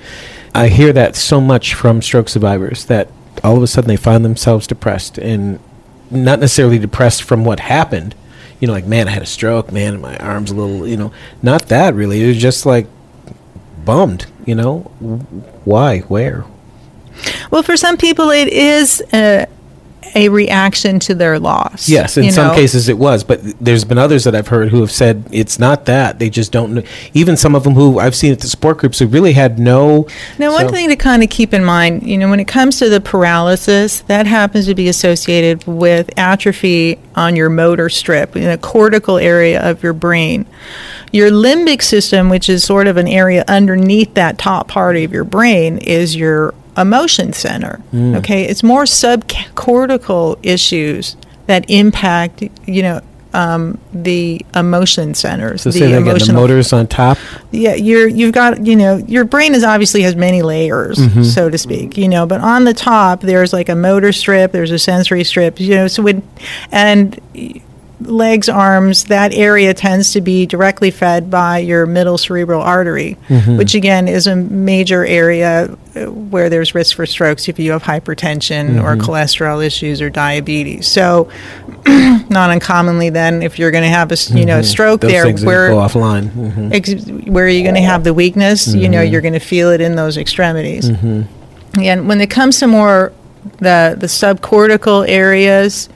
[0.53, 3.09] I hear that so much from stroke survivors that
[3.43, 5.59] all of a sudden they find themselves depressed, and
[6.11, 8.15] not necessarily depressed from what happened.
[8.59, 9.71] You know, like man, I had a stroke.
[9.71, 10.87] Man, my arm's a little.
[10.87, 12.23] You know, not that really.
[12.23, 12.87] It was just like
[13.83, 14.27] bummed.
[14.45, 14.79] You know,
[15.65, 15.99] why?
[16.01, 16.45] Where?
[17.51, 19.47] Well, for some people, it is a,
[20.15, 21.89] a reaction to their loss.
[21.89, 22.55] Yes, in some know.
[22.55, 25.85] cases it was, but there's been others that I've heard who have said it's not
[25.85, 26.19] that.
[26.19, 26.83] They just don't know.
[27.13, 30.07] Even some of them who I've seen at the support groups who really had no.
[30.37, 32.89] Now, one thing to kind of keep in mind, you know, when it comes to
[32.89, 38.57] the paralysis, that happens to be associated with atrophy on your motor strip, in a
[38.57, 40.45] cortical area of your brain.
[41.11, 45.23] Your limbic system, which is sort of an area underneath that top part of your
[45.23, 47.81] brain, is your emotion center.
[47.93, 48.17] Mm.
[48.17, 51.15] Okay, it's more subcortical issues
[51.47, 53.01] that impact, you know,
[53.33, 55.63] um, the emotion centers.
[55.63, 56.19] So the say that again.
[56.19, 57.17] The motors on top.
[57.51, 61.25] yeah, you're you've got you know your brain is obviously has many layers, Mhm.
[61.25, 61.97] so to speak.
[61.97, 65.59] You know, but on the top there's like a motor strip, there's a sensory strip.
[65.59, 66.21] You know, so when
[66.71, 67.19] and
[68.05, 73.57] legs, arms, that area tends to be directly fed by your middle cerebral artery, Mhm.
[73.57, 77.83] which again is a major area uh, where there's risk for strokes if you have
[77.83, 79.01] hypertension or Mhm.
[79.01, 80.87] cholesterol issues or diabetes.
[80.87, 81.27] So,
[82.29, 84.65] not uncommonly, then if you're going to have a you know Mhm.
[84.65, 86.29] stroke Those there, where go offline.
[86.29, 86.73] Mhm.
[86.73, 89.11] ex- where you're going to have the weakness, you know, Mhm.
[89.11, 90.89] you're going to feel it in those extremities.
[90.89, 91.25] Mhm.
[91.81, 93.11] And when it comes to more
[93.59, 95.89] the the subcortical areas,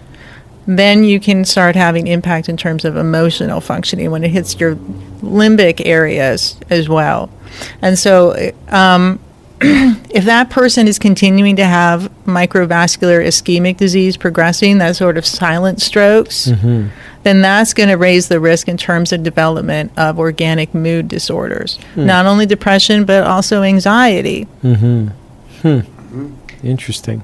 [0.68, 4.76] then you can start having impact in terms of emotional functioning when it hits your
[5.22, 7.30] limbic areas as well.
[7.82, 9.20] And so, um,
[9.61, 15.82] if that person is continuing to have microvascular ischemic disease progressing, that sort of silent
[15.82, 16.89] strokes, Mm-hmm.
[17.24, 21.78] then that's going to raise the risk in terms of development of organic mood disorders.
[21.95, 22.05] Hmm.
[22.05, 24.47] Not only depression, but also anxiety.
[24.63, 25.07] Mm-hmm.
[25.61, 26.34] Hmm.
[26.63, 27.22] Interesting.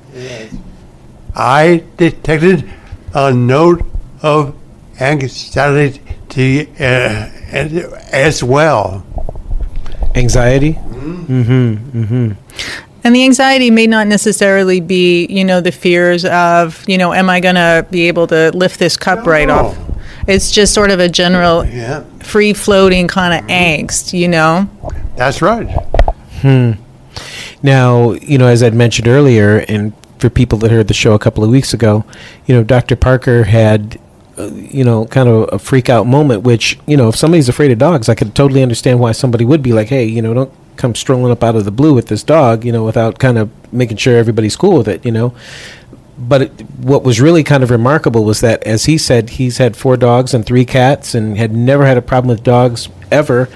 [1.35, 2.69] I detected
[3.14, 3.84] a note
[4.22, 4.55] of
[4.99, 7.30] anxiety uh,
[8.11, 9.05] as well.
[10.16, 10.74] Anxiety?
[10.74, 12.03] Mm-hmm.
[12.03, 12.32] Mm-hmm.
[13.05, 17.30] And the anxiety may not necessarily be, you know, the fears of, you know, am
[17.30, 19.78] I going to be able to lift this cup right off?
[20.28, 22.03] It's just sort of a general Yeah.
[22.20, 24.70] free floating kind of angst, you know?
[25.18, 25.68] That's right.
[26.41, 26.72] Hmm.
[27.61, 29.91] Now, you know, as I'd mentioned earlier, and
[30.24, 32.05] for people that heard the show a couple of weeks ago,
[32.45, 32.95] you know, Dr.
[32.95, 33.99] Parker had,
[34.38, 37.71] uh, you know, kind of a freak out moment, which, you know, if somebody's afraid
[37.71, 40.53] of dogs, I could totally understand why somebody would be like, hey, you know, don't
[40.78, 43.51] come strolling up out of the blue with this dog, you know, without kind of
[43.74, 45.36] making sure everybody's cool with it, you know.
[46.17, 49.76] But it, what was really kind of remarkable was that, as he said, he's had
[49.76, 53.49] four dogs and three cats and had never had a problem with dogs ever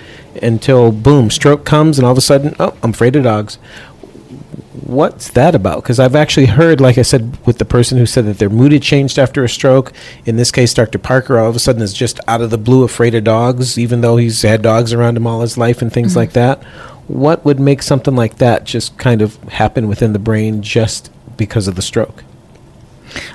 [0.43, 3.57] until, boom, stroke comes and all of a sudden, oh, I'm afraid of dogs
[4.85, 5.83] what's that about?
[5.83, 8.71] Because I've actually heard, like I said, with the person who said that their mood
[8.71, 9.91] had changed after a stroke.
[10.25, 10.99] In this case, Dr.
[10.99, 14.01] Parker all of a sudden is just out of the blue afraid of dogs, even
[14.01, 16.17] though he's had dogs around him all his life and things Mhm.
[16.17, 16.61] like that.
[17.07, 21.67] What would make something like that just kind of happen within the brain just because
[21.67, 22.23] of the stroke?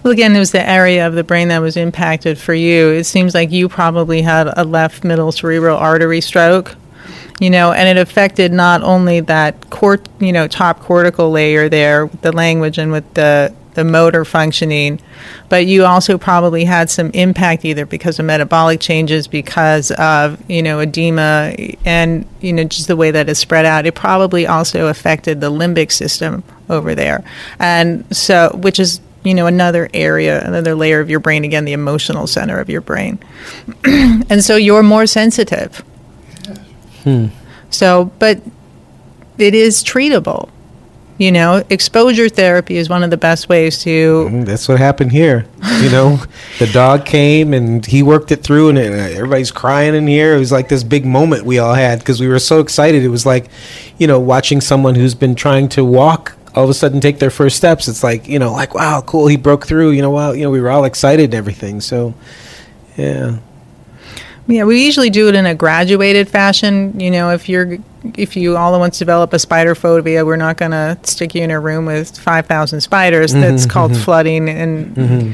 [0.03, 2.91] Well, again, it was the area of the brain that was impacted for you.
[2.91, 6.77] It seems like you probably had a left middle cerebral artery stroke,
[7.43, 12.07] you know, and it affected not only that cort, you know, top cortical layer there,
[12.07, 15.01] with the language and with the the motor functioning,
[15.49, 20.63] but you also probably had some impact either because of metabolic changes, because of you
[20.63, 21.53] know edema,
[21.85, 23.87] and you know just the way that it's spread out.
[23.87, 27.25] It probably also affected the limbic system over there,
[27.59, 31.43] and so which is you know another area, another layer of your brain.
[31.43, 33.19] Again, the emotional center of your brain,
[33.85, 35.83] and so you're more sensitive.
[37.05, 37.27] Hmm.
[37.71, 38.41] So, but
[39.39, 40.49] it is treatable.
[41.19, 44.29] You know, exposure therapy is one of the best ways to.
[44.31, 45.47] Mm, That's what happened here.
[45.81, 46.17] You know,
[46.59, 50.35] the dog came and he worked it through, and uh, everybody's crying in here.
[50.35, 53.05] It was like this big moment we all had because we were so excited.
[53.05, 53.51] It was like,
[53.99, 57.31] you know, watching someone who's been trying to walk all of a sudden take their
[57.31, 57.89] first steps.
[57.89, 59.91] It's like, you know, like wow, cool, he broke through.
[59.91, 61.81] You know, wow, you know, we were all excited and everything.
[61.81, 62.15] So,
[62.97, 63.39] yeah.
[64.49, 66.99] Yeah, we usually do it in a graduated fashion.
[66.99, 67.79] You know, if you're
[68.17, 71.43] if you all at once develop a spider phobia, we're not going to stick you
[71.43, 73.33] in a room with five thousand spiders.
[73.33, 74.05] That's Mhm, called mhm.
[74.05, 75.33] flooding, and Mhm.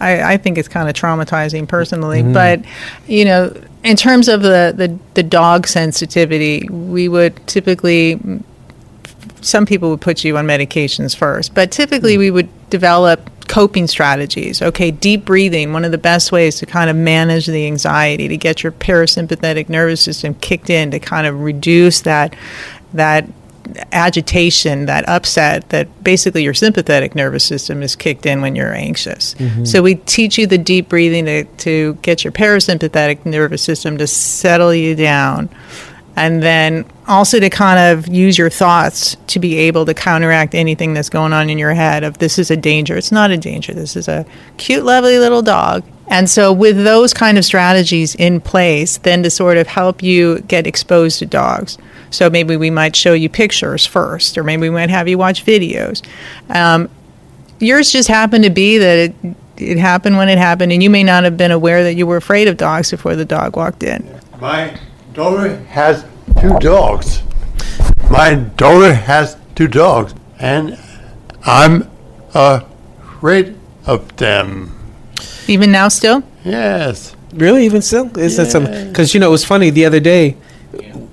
[0.00, 2.22] I, I think it's kind of traumatizing personally.
[2.22, 2.32] Mhm.
[2.32, 2.60] But
[3.06, 3.54] you know,
[3.84, 8.18] in terms of the, the the dog sensitivity, we would typically
[9.42, 14.62] some people would put you on medications first, but typically we would develop coping strategies.
[14.62, 18.36] Okay, deep breathing, one of the best ways to kind of manage the anxiety, to
[18.36, 22.34] get your parasympathetic nervous system kicked in, to kind of reduce that
[22.94, 23.28] that
[23.92, 29.34] agitation, that upset that basically your sympathetic nervous system is kicked in when you're anxious.
[29.34, 29.66] Mhm.
[29.66, 34.06] So we teach you the deep breathing to, to get your parasympathetic nervous system to
[34.06, 35.48] settle you down
[36.16, 40.94] and then also to kind of use your thoughts to be able to counteract anything
[40.94, 42.96] that's going on in your head of this is a danger.
[42.96, 43.74] It's not a danger.
[43.74, 44.24] This is a
[44.56, 45.84] cute lovely little dog.
[46.08, 50.40] And so with those kind of strategies in place then to sort of help you
[50.42, 51.76] get exposed to dogs.
[52.10, 55.44] So maybe we might show you pictures first or maybe we might have you watch
[55.44, 56.06] videos.
[56.48, 56.88] Um,
[57.60, 59.14] yours just happened to be that it,
[59.58, 62.16] it happened when it happened and you may not have been aware that you were
[62.16, 64.18] afraid of dogs before the dog walked in.
[64.40, 64.78] My
[65.16, 66.04] daughter has
[66.42, 67.22] two dogs.
[68.10, 70.78] My daughter has two dogs, and
[71.42, 71.88] I'm
[72.34, 73.56] afraid
[73.86, 74.72] of them.
[75.48, 77.16] even now still Yes.
[77.32, 78.88] Really, even still, is that something?
[78.88, 80.36] Because you know, it was funny the other day.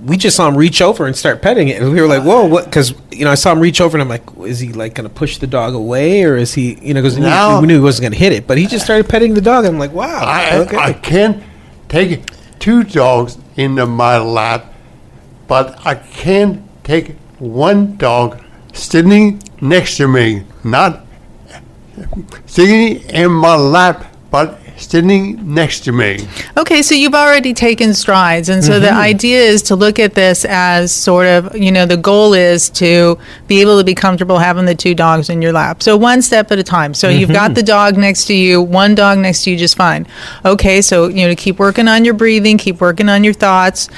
[0.04, 2.44] We just saw him reach over and start petting it, and we were like, "Whoa!"
[2.44, 2.66] What?
[2.66, 5.08] Because you know, I saw him reach over, and I'm like, "Is he like going
[5.08, 7.58] to push the dog away, or is he, you know?" Because No.
[7.60, 9.64] we knew he wasn't going to hit it, but he just started petting the dog.
[9.64, 10.76] I'm like, "Wow!" I, okay.
[10.76, 11.42] I can
[11.88, 12.20] take
[12.64, 14.72] two dogs into my lap,
[15.46, 18.42] but I can't take one dog
[18.72, 21.04] sitting next to me, not
[22.46, 24.58] sitting in my lap, but
[24.90, 26.26] sitting next to me.
[26.56, 28.48] Okay, so you've already taken strides.
[28.48, 28.96] And so the Mhm.
[28.96, 33.18] idea is to look at this as sort of, you know, the goal is to
[33.48, 35.82] be able to be comfortable having the two dogs in your lap.
[35.82, 36.94] So one step at a time.
[36.94, 37.54] So you've got Mhm.
[37.56, 40.06] the dog next to you, one dog next to you just fine.
[40.44, 43.88] Okay, so, you know, to keep working on your breathing, keep working on your thoughts.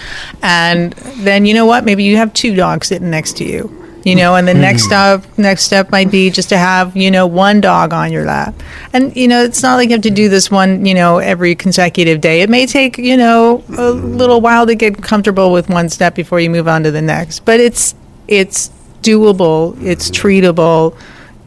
[0.43, 1.85] And then, you know what?
[1.85, 3.71] Maybe you have two dogs sitting next to you.
[4.07, 4.87] You know, and the next Mhm.
[4.87, 8.55] step next step might be just to have, you know, one dog on your lap.
[8.93, 11.57] And you know, it's not like you have to do this one, you know, every
[11.57, 12.41] consecutive day.
[12.41, 16.39] It may take, you know, a little while to get comfortable with one step before
[16.39, 17.45] you move on to the next.
[17.45, 17.97] But it's
[18.29, 18.71] it's
[19.03, 20.95] doable, it's treatable.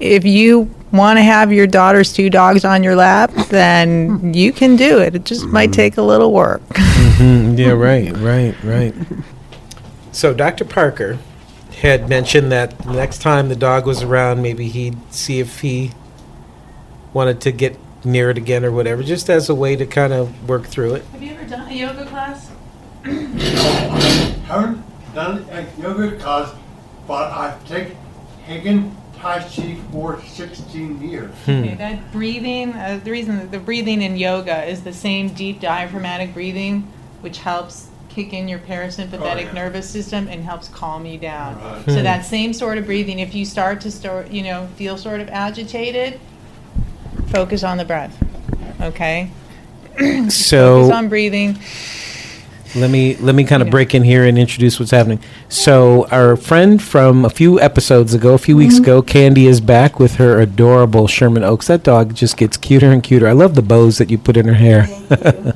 [0.01, 4.75] If you want to have your daughter's two dogs on your lap, then you can
[4.75, 5.15] do it.
[5.15, 6.61] It just might take a little work.
[6.73, 7.57] Mhm.
[7.57, 8.93] Yeah, right, right, right.
[10.11, 10.65] So Dr.
[10.65, 11.19] Parker
[11.81, 15.91] had mentioned that the next time the dog was around, maybe he'd see if he
[17.13, 20.47] wanted to get near it again or whatever, just as a way to kind of
[20.47, 21.05] work through it.
[21.05, 22.49] Have you ever done a yoga class?
[23.03, 26.53] haven't done a yoga class,
[27.07, 27.97] but I've taken,
[28.45, 31.31] taken Tai Chi for 16 years.
[31.43, 36.33] Okay, that breathing, uh, the reason the breathing in yoga is the same deep diaphragmatic
[36.33, 39.51] breathing, which helps kick in your parasympathetic Oh, yeah.
[39.53, 41.55] nervous system and helps calm you down.
[41.61, 41.85] Right.
[41.85, 42.03] So Hmm.
[42.03, 45.29] that same sort of breathing, if you start to start, you know, feel sort of
[45.29, 46.19] agitated,
[47.27, 48.15] focus on the breath.
[48.81, 49.29] Okay.
[50.29, 51.57] So- focus on breathing.
[52.75, 55.19] Let me let me kind of break in here and introduce what's happening.
[55.47, 59.99] So our friend from a few episodes ago, a few weeks ago, Candy is back
[59.99, 61.65] with her adorable Sherman Oaks.
[61.67, 63.27] That dog just gets cuter and cuter.
[63.27, 64.87] I love the bows that you put in her hair.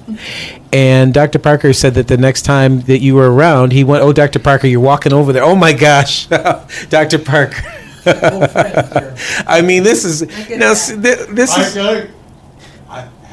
[0.73, 1.37] and Dr.
[1.39, 4.39] Parker said that the next time that you were around, he went, "Oh, Dr.
[4.39, 5.43] Parker, you're walking over there.
[5.43, 6.25] Oh my gosh,
[6.89, 7.19] Dr.
[7.19, 7.61] Parker."
[8.05, 10.71] I mean, this is now.
[10.71, 12.07] s- thi- This is I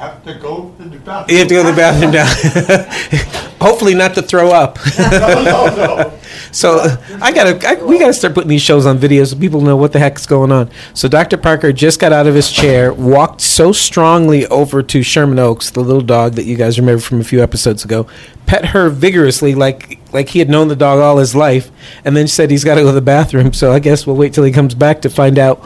[0.01, 1.30] have to go to the bathroom.
[1.30, 3.46] you have to go to the bathroom now.
[3.61, 4.78] Hopefully, not to throw up.
[4.98, 6.16] No, no, no.
[6.53, 6.80] So
[7.20, 9.92] I gotta, I, we gotta start putting these shows on video so people know what
[9.92, 10.68] the heck's going on.
[10.94, 11.36] So Dr.
[11.36, 15.80] Parker just got out of his chair, walked so strongly over to Sherman Oaks, the
[15.80, 18.09] little dog that you guys remember from a few episodes ago,
[18.46, 21.70] pet her vigorously like like he had known the dog all his life,
[22.05, 23.53] and then said he's got to go to the bathroom.
[23.53, 25.59] So I guess we'll wait till he comes back to find out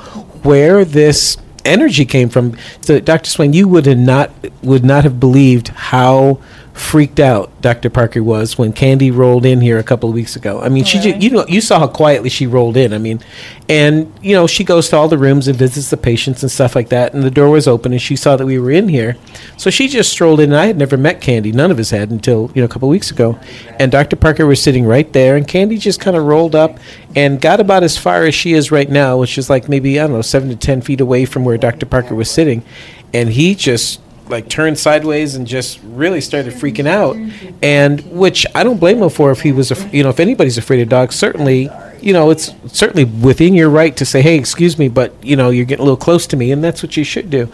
[0.44, 2.56] where this energy came from.
[2.80, 3.28] So Dr.
[3.28, 4.30] Swain, you would not
[4.62, 6.40] would not have believed how
[6.74, 7.88] freaked out Dr.
[7.88, 10.60] Parker was when Candy rolled in here a couple of weeks ago.
[10.60, 12.92] I mean, she oh, ju- you know you saw how quietly she rolled in.
[12.92, 13.20] I mean,
[13.68, 16.74] and you know she goes to all the rooms and visits the patients and stuff
[16.74, 17.14] like that.
[17.14, 19.16] And the door was open and she saw that we were in here,
[19.56, 20.50] so she just strolled in.
[20.50, 22.88] And I had never met Candy, none of us had until you know a couple
[22.88, 23.38] of weeks ago.
[23.78, 24.16] And Dr.
[24.16, 26.78] Parker was sitting right there, and Candy just kind of rolled up
[27.14, 30.08] and got about as far as she is right now, which is like maybe I
[30.08, 31.86] don't know seven to ten feet away from where Dr.
[31.86, 32.64] Parker was sitting,
[33.12, 37.16] and he just like turned sideways and just really started freaking out.
[37.16, 37.56] Mm-hmm.
[37.62, 40.58] And which I don't blame him for if he was af- you know if anybody's
[40.58, 41.70] afraid of dogs certainly
[42.00, 45.50] you know it's certainly within your right to say hey excuse me but you know
[45.50, 47.52] you're getting a little close to me and that's what you should do.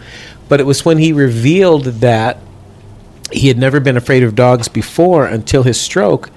[0.49, 2.37] But it was when he revealed that
[3.31, 6.29] he had never been afraid of dogs before until his stroke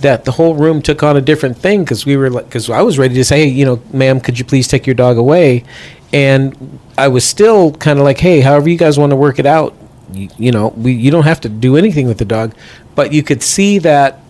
[0.00, 2.82] that the whole room took on a different thing because we were like because i
[2.82, 5.64] was ready to say hey you know ma'am could you please take your dog away?
[6.12, 9.46] And i was still kind of like hey however you guys want to work it
[9.46, 9.74] out
[10.12, 12.54] you, you know we, you don't have to do anything with the dog.
[12.94, 14.20] But you could see that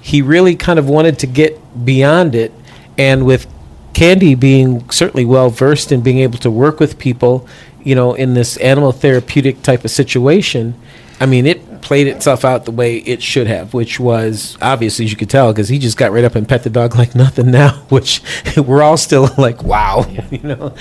[0.00, 2.52] he really kind of wanted to get beyond it
[2.96, 3.46] and with
[3.92, 7.46] candy being certainly well versed in being able to work with people
[7.82, 10.74] you know in this animal therapeutic type of situation
[11.18, 15.10] i mean it played itself out the way it should have which was obviously as
[15.10, 17.50] you could tell because he just got right up and pet the dog like nothing
[17.50, 18.20] now which
[18.56, 20.74] we're all still like wow you know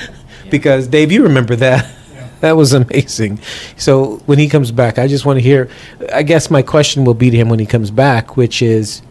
[0.49, 1.89] because dave you remember that
[2.41, 3.39] that was amazing.
[3.77, 5.69] So when he comes back, I just want to hear.
[6.13, 9.01] I guess my question will be to him when he comes back, which is,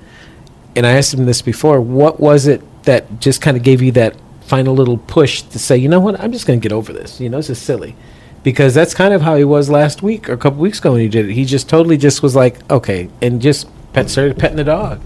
[0.76, 1.80] and I asked him this before.
[1.80, 5.76] What was it that just kind of gave you that final little push to say,
[5.76, 7.20] you know what, I'm just going to get over this.
[7.20, 7.96] You know, this is silly,
[8.44, 11.00] because that's kind of how he was last week or a couple weeks ago when
[11.00, 11.32] he did it.
[11.32, 15.00] He just totally just was like, okay, and just pet started petting the dog.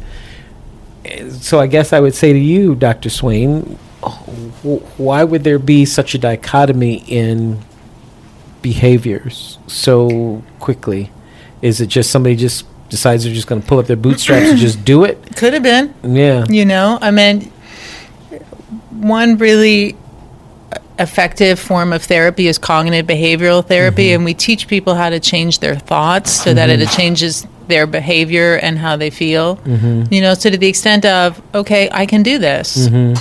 [1.31, 3.79] So I guess I would say to you, Doctor Swain,
[4.99, 7.61] why would there be such a dichotomy in
[8.61, 11.11] behaviors so quickly?
[11.63, 14.59] Is it just somebody just decides they're just going to pull up their bootstraps and
[14.59, 15.37] just do it?
[15.37, 15.95] Could have been.
[16.03, 16.45] Yeah.
[16.49, 17.53] You know, I mean,
[18.91, 19.97] one really
[20.99, 25.61] effective form of therapy is cognitive behavioral therapy, and we teach people how to change
[25.61, 26.83] their thoughts so that Mhm.
[26.83, 29.57] it changes their behavior and how they feel.
[29.67, 30.11] Mhm.
[30.11, 32.89] You know, so to the extent of, okay, I can do this.
[32.89, 33.15] Mm-hmm.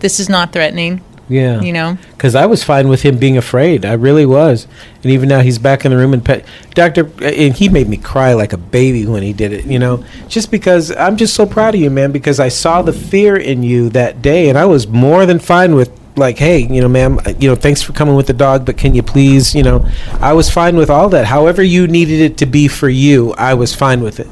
[0.00, 1.00] This is not threatening.
[1.28, 1.60] Yeah.
[1.62, 1.96] You know?
[2.16, 3.84] Because I was fine with him being afraid.
[3.86, 4.66] I really was.
[5.02, 6.44] And even now he's back in the room and pet.
[6.74, 10.04] Doctor, and he made me cry like a baby when he did it, you know?
[10.28, 13.62] Just because I'm just so proud of you, man, because I saw the fear in
[13.62, 17.18] you that day and I was more than fine with like, hey, you know, ma'am,
[17.24, 19.86] uh, you know, thanks for coming with the dog, but can you please, you know,
[20.20, 21.26] I was fine with all that.
[21.26, 24.28] However you needed it to be for you, I was fine with it.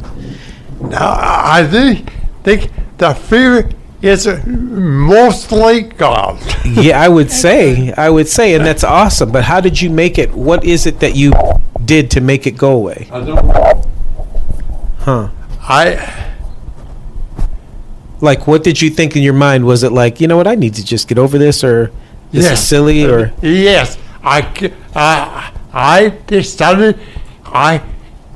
[0.81, 2.13] Now, I think,
[2.43, 3.71] think the fear
[4.01, 6.39] is mostly gone.
[6.65, 9.31] yeah, I would say, I would say, and that's awesome.
[9.33, 10.33] But how did you make it?
[10.33, 11.33] What is it that you
[11.85, 13.09] did to make it go away?
[13.11, 13.85] I don't know.
[14.99, 15.31] Huh?
[15.63, 16.32] I
[18.23, 19.67] like, what did you think in your mind?
[19.67, 21.91] Was it like, you know what, I need to just get over this, or
[22.31, 22.61] this Yes.
[22.61, 26.99] is silly, or yes, I, decided
[27.45, 27.83] I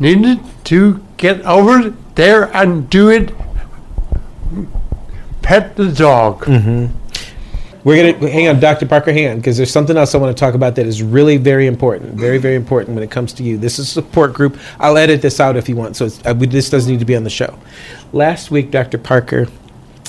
[0.01, 3.33] needed to get over there and do it.
[5.43, 6.45] Pet the dog.
[6.45, 6.87] Mm-hmm.
[7.85, 8.85] We're gonna hang on, Dr.
[8.87, 11.37] Parker, hang on, because there's something else I want to talk about that is really
[11.37, 13.57] very important, very very important when it comes to you.
[13.57, 14.59] This is a support group.
[14.81, 17.05] I'll edit this out if you want, so it's, uh, we, this doesn't need to
[17.05, 17.57] be on the show.
[18.13, 18.99] Last week, Dr.
[18.99, 19.47] Parker,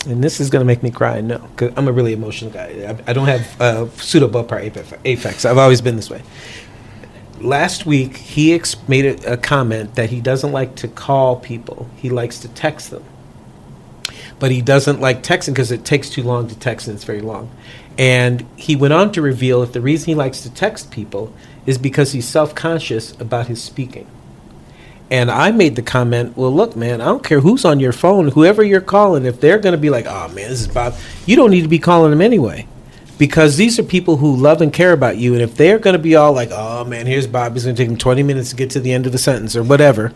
[0.07, 1.21] and this is gonna make me cry.
[1.21, 2.67] No, because I'm a really emotional guy.
[2.87, 5.45] I, I don't have uh, pseudobulbar affects.
[5.45, 6.23] I've always been this way.
[7.39, 11.87] Last week, he ex- made a, a comment that he doesn't like to call people.
[11.95, 13.03] He likes to text them
[14.39, 17.21] but he doesn't like texting because it takes too long to text and it's very
[17.21, 17.49] long.
[17.97, 21.33] And he went on to reveal that the reason he likes to text people
[21.65, 24.07] is because he's self conscious about his speaking.
[25.09, 28.29] And I made the comment, well, look, man, I don't care who's on your phone,
[28.29, 30.95] whoever you're calling, if they're going to be like, oh, man, this is Bob,
[31.25, 32.67] you don't need to be calling them anyway.
[33.17, 35.33] Because these are people who love and care about you.
[35.33, 37.81] And if they're going to be all like, oh, man, here's Bob, he's going to
[37.81, 40.13] take him 20 minutes to get to the end of the sentence or whatever,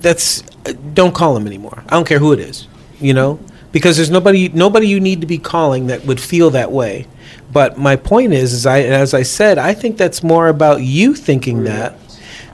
[0.00, 1.82] that's, uh, don't call them anymore.
[1.86, 2.66] I don't care who it is
[3.00, 3.38] you know
[3.72, 7.06] because there's nobody nobody you need to be calling that would feel that way
[7.52, 11.14] but my point is is i as i said i think that's more about you
[11.14, 11.98] thinking that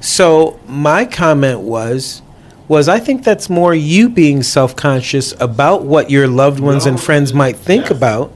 [0.03, 2.21] so my comment was
[2.69, 7.33] was i think that's more you being self-conscious about what your loved ones and friends
[7.33, 8.31] might think about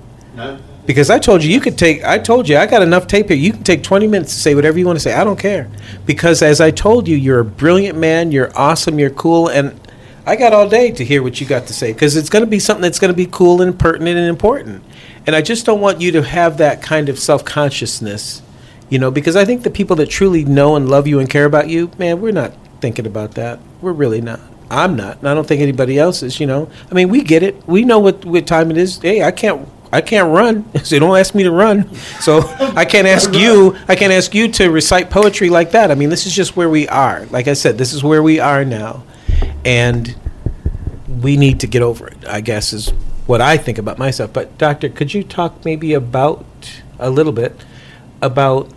[0.86, 3.36] because I told you you could take I told you I got enough tape here.
[3.36, 5.12] You can take 20 minutes to say whatever you want to say.
[5.12, 5.68] I don't care.
[6.06, 9.78] Because as I told you, you're a brilliant man, you're awesome, you're cool and
[10.28, 12.50] I got all day to hear what you got to say because it's going to
[12.50, 14.82] be something that's going to be cool and pertinent and important.
[15.24, 18.42] And I just don't want you to have that kind of self consciousness,
[18.88, 21.44] you know, because I think the people that truly know and love you and care
[21.44, 23.58] about you, man, we're not thinking about that.
[23.80, 24.40] We're really not.
[24.70, 26.40] I'm not, and I don't think anybody else is.
[26.40, 27.66] You know, I mean, we get it.
[27.68, 28.98] We know what what time it is.
[28.98, 29.68] Hey, I can't.
[29.92, 31.94] I can't run, so don't ask me to run.
[32.20, 33.76] So I can't ask you.
[33.86, 35.92] I can't ask you to recite poetry like that.
[35.92, 37.26] I mean, this is just where we are.
[37.26, 39.04] Like I said, this is where we are now
[39.64, 40.14] and
[41.22, 42.26] we need to get over it.
[42.26, 42.90] I guess is
[43.26, 44.32] what I think about myself.
[44.32, 46.44] But doctor, could you talk maybe about
[46.98, 47.64] a little bit
[48.22, 48.70] about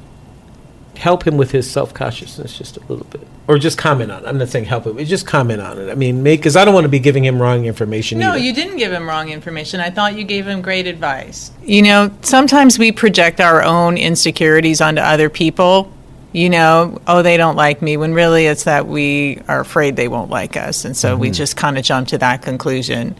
[0.99, 4.23] help him with his self consciousness just a little bit, or just comment on.
[4.23, 4.27] it.
[4.27, 5.89] I'm not saying help him, but just comment on it.
[5.89, 8.19] I mean, make because I don't want to be giving him wrong information.
[8.19, 8.39] No, either.
[8.39, 9.79] you didn't give him wrong information.
[9.79, 11.51] I thought you gave him great advice.
[11.63, 15.91] You know, sometimes we project our own insecurities onto other people.
[16.31, 20.07] You know, oh, they don't like me, when really it's that we are afraid they
[20.07, 20.85] won't like us.
[20.85, 21.33] And so we Mhm.
[21.35, 23.15] just kind of jump to that conclusion.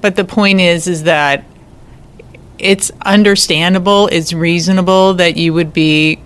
[0.00, 1.44] But the point is, is that
[2.58, 6.18] it's understandable, it's reasonable that you would be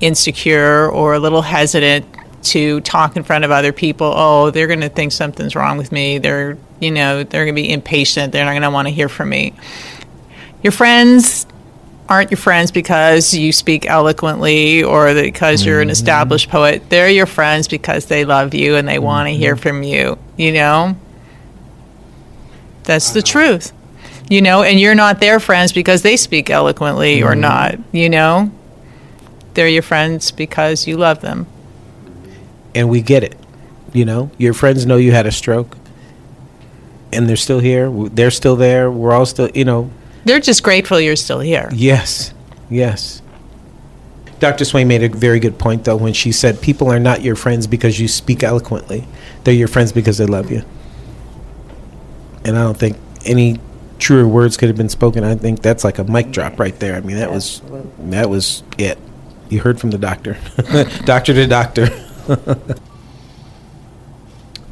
[0.00, 2.04] insecure or a little hesitant
[2.44, 4.12] to talk in front of other people.
[4.14, 6.18] Oh, they're going to think something's wrong with me.
[6.18, 8.32] They're, you know, they're going to be impatient.
[8.32, 9.54] They're not going to want to hear from me.
[10.62, 11.46] Your friends
[12.06, 16.82] aren't your friends because you speak eloquently or because you're an established poet.
[16.90, 20.52] They're your friends because they love you and they want to hear from you, you
[20.52, 20.96] know?
[22.84, 23.72] That's the truth.
[24.28, 27.38] You know, and you're not their friends because they speak eloquently or Mhm.
[27.40, 28.50] not, you know?
[29.54, 31.46] They're your friends because you love them.
[32.74, 33.36] and we get it.
[33.92, 35.76] You know, your friends know you had a stroke,
[37.12, 37.88] and they're still here.
[38.08, 38.90] They're still there.
[38.90, 39.90] We're all still, you know.
[40.24, 41.68] They're just grateful you're still here.
[41.72, 42.34] Yes,
[42.68, 43.22] yes.
[44.40, 44.64] Dr.
[44.64, 47.68] Swain made a very good point, though, when she said people are not your friends
[47.68, 49.06] because you speak eloquently.
[49.44, 50.62] They're your friends because they love you.
[52.44, 53.60] And I don't think any
[54.00, 55.22] truer words could have been spoken.
[55.22, 56.96] I think that's like a mic drop right there.
[56.96, 57.62] I mean, that was
[58.00, 58.98] that was it.
[59.48, 60.36] You heard from the doctor,
[61.04, 61.88] doctor to doctor.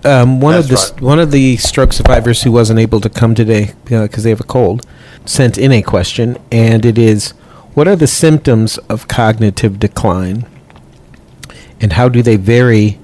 [0.04, 3.10] um, one of the That's s one of the stroke survivors who wasn't able to
[3.10, 4.86] come today because they have a cold
[5.24, 7.34] sent in a question, and it is,
[7.74, 10.46] "What are the symptoms of cognitive decline,
[11.80, 12.98] and how do they vary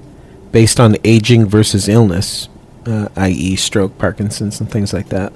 [0.51, 2.49] based on aging versus illness,
[2.87, 5.31] uh, i.e., stroke, Parkinson's, and things like that?"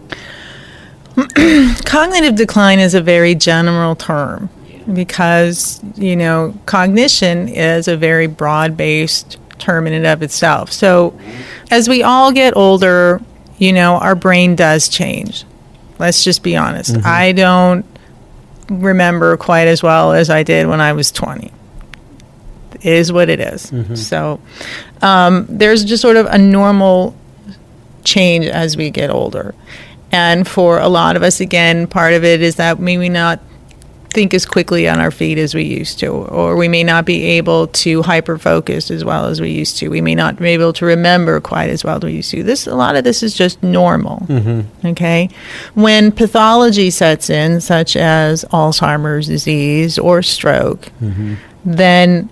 [1.85, 4.49] cognitive decline is a very general term
[4.91, 10.71] because, you know, cognition is a very broad based term in and of itself.
[10.71, 11.17] So
[11.71, 13.21] as we all get older,
[13.57, 15.45] you know, our brain does change.
[15.99, 16.93] Let's just be honest.
[16.95, 17.05] Mhm.
[17.05, 17.85] I don't
[18.69, 21.51] remember quite as well as I did when I was 20.
[22.81, 23.71] It is what it is.
[23.71, 23.97] Mhm.
[23.97, 24.39] So
[25.01, 27.15] um, there's just sort of a normal
[28.03, 29.53] change as we get older.
[30.11, 33.39] And for a lot of us, again, part of it is that we may not
[34.13, 37.23] think as quickly on our feet as we used to, or we may not be
[37.23, 39.89] able to hyper focus as well as we used to.
[39.89, 42.43] We may not be able to remember quite as well as we used to.
[42.43, 44.19] This a lot of this is just normal.
[44.27, 44.87] Mm-hmm.
[44.87, 45.29] Okay.
[45.73, 51.33] When pathology sets in, such as Alzheimer's disease or stroke, Mm-hmm.
[51.65, 52.29] then,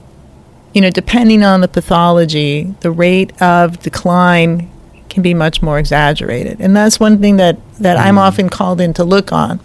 [0.74, 4.70] you know, depending on the pathology, the rate of decline
[5.10, 6.62] can be much more exaggerated.
[6.62, 9.60] And that's one thing that, that I'm often called in to look on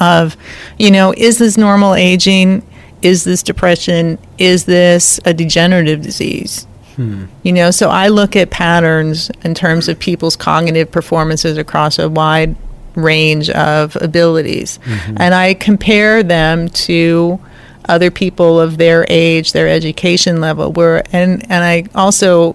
[0.00, 0.36] of,
[0.78, 2.66] you know, is this normal aging?
[3.02, 4.18] Is this depression?
[4.38, 6.66] Is this a degenerative disease?
[6.96, 7.24] Hmm.
[7.42, 12.08] You know, so I look at patterns in terms of people's cognitive performances across a
[12.08, 12.54] wide
[12.94, 14.78] range of abilities.
[14.84, 15.16] Mhm.
[15.18, 17.40] And I compare them to
[17.88, 22.54] other people of their age, their education level, where and, and I also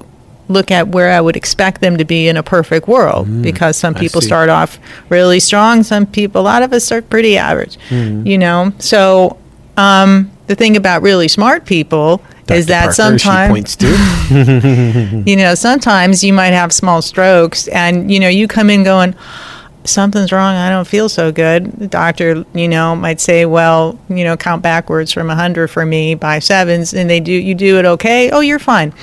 [0.50, 3.94] look at where I would expect them to be in a perfect world because some
[3.94, 4.80] people start off
[5.10, 7.78] really strong, some people a lot of us start pretty average.
[7.90, 8.26] Mhm.
[8.26, 8.74] You know.
[8.80, 9.38] So
[9.76, 13.78] um, the thing about really smart people is that sometimes
[15.28, 19.16] you know, sometimes you might have small strokes and, you know, you come in going,
[19.88, 20.56] something's wrong.
[20.56, 21.72] I don't feel so good.
[21.74, 26.16] The doctor, you know, might say, well, you know, count backwards from 100 for me
[26.16, 26.94] by sevens.
[26.94, 28.30] And they do, you do it okay.
[28.32, 28.94] Oh, you're fine.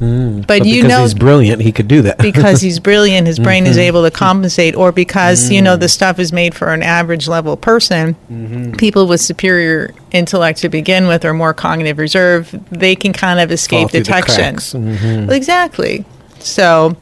[0.00, 3.38] Mm, But you because know- he's brilliant, he could do that because he's brilliant, his
[3.38, 3.80] brain is Mhm.
[3.82, 7.56] able to compensate, or because, you know, the stuff is made for an average level
[7.56, 8.16] person.
[8.32, 8.72] Mm-hmm.
[8.72, 13.50] People with superior intellect to begin with or more cognitive reserve, they can kind of
[13.52, 14.56] escape detection.
[14.56, 15.26] Mhm.
[15.26, 16.04] Well, Exactly.
[16.38, 16.96] So,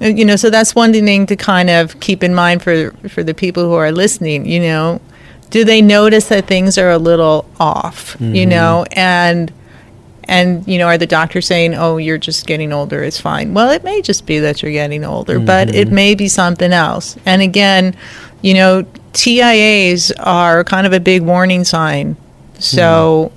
[0.00, 3.34] you know, so that's one thing to kind of keep in mind for for the
[3.34, 4.46] people who are listening.
[4.46, 5.00] You know,
[5.50, 8.16] do they notice that things are a little off?
[8.20, 8.48] You Mhm.
[8.48, 9.52] know, and
[10.24, 13.02] and you know, are the doctors saying, "Oh, you're just getting older.
[13.02, 15.92] It's fine." Well, it may just be that you're getting older, but it Mhm.
[15.92, 17.16] may be something else.
[17.26, 17.94] And again,
[18.42, 22.16] you know, TIAs are kind of a big warning sign.
[22.60, 23.32] So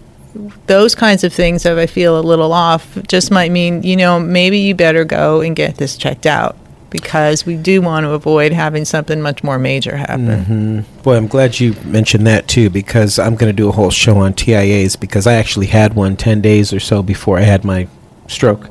[0.68, 4.20] those kinds of things, if I feel a little off, just might mean, you know,
[4.20, 6.58] maybe you better go and get this checked out
[6.90, 10.44] because we do want to avoid having something much more major happen.
[10.44, 13.90] hmm Boy, I'm glad you mentioned that too, because I'm going to do a whole
[13.90, 17.64] show on TIAs because I actually had one 10 days or so before I had
[17.64, 17.88] my
[18.28, 18.70] stroke.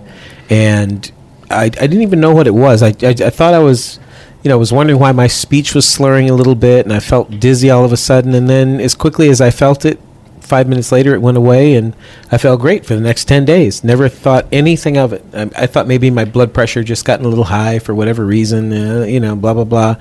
[0.49, 1.11] And
[1.51, 2.83] I, I didn't even know what it was.
[2.83, 3.99] I, I, I thought I was,
[4.43, 7.01] you know, I was wondering why my speech was slurring a little bit and I
[7.01, 8.35] felt dizzy all of a sudden.
[8.35, 10.01] And then as quickly as I felt it,
[10.53, 11.97] five minutes later it went away and
[12.31, 13.83] I felt great for the next 10 days.
[13.83, 15.25] Never thought anything of it.
[15.33, 18.73] I, I thought maybe my blood pressure just gotten a little high for whatever reason,
[18.73, 19.97] uh, you know, blah, blah, blah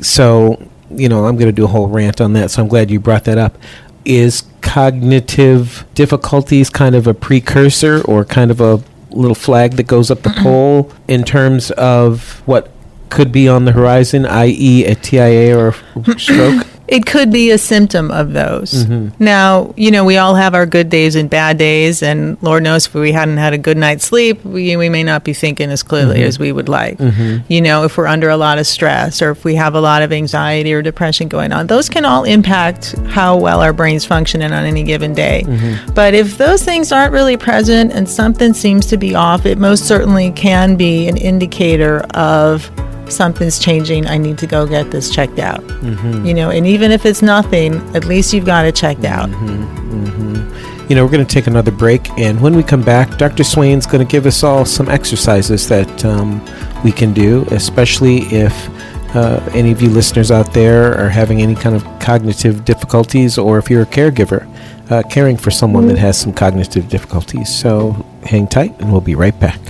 [0.00, 0.60] so
[0.90, 2.98] you know i'm going to do a whole rant on that so i'm glad you
[2.98, 3.56] brought that up
[4.04, 10.10] is cognitive difficulties kind of a precursor or kind of a little flag that goes
[10.10, 12.70] up the pole in terms of what
[13.08, 17.56] could be on the horizon i.e a tia or a stroke It could be a
[17.58, 18.84] symptom of those.
[18.84, 19.12] Mhm.
[19.20, 22.86] Now, you know, we all have our good days and bad days, and Lord knows
[22.86, 25.84] if we hadn't had a good night's sleep, we, we may not be thinking as
[25.84, 26.26] clearly Mhm.
[26.26, 26.98] as we would like.
[26.98, 27.42] Mhm.
[27.46, 30.02] You know, if we're under a lot of stress or if we have a lot
[30.02, 34.52] of anxiety or depression going on, those can all impact how well our brain's functioning
[34.52, 35.46] on any given day.
[35.94, 39.86] But if those things aren't really present and something seems to be off, it most
[39.86, 42.68] certainly can be an indicator of
[43.10, 44.06] something's changing.
[44.06, 45.60] I need to go get this checked out.
[45.66, 46.26] Mhm.
[46.26, 49.28] You know, and even if it's nothing, at least you've got it checked out.
[50.88, 53.86] you know we're going to take another break and when we come back dr swain's
[53.86, 56.40] going to give us all some exercises that um,
[56.82, 58.52] we can do especially if
[59.14, 63.56] uh, any of you listeners out there are having any kind of cognitive difficulties or
[63.58, 64.42] if you're a caregiver
[64.90, 67.92] uh, caring for someone that has some cognitive difficulties so
[68.24, 69.60] hang tight and we'll be right back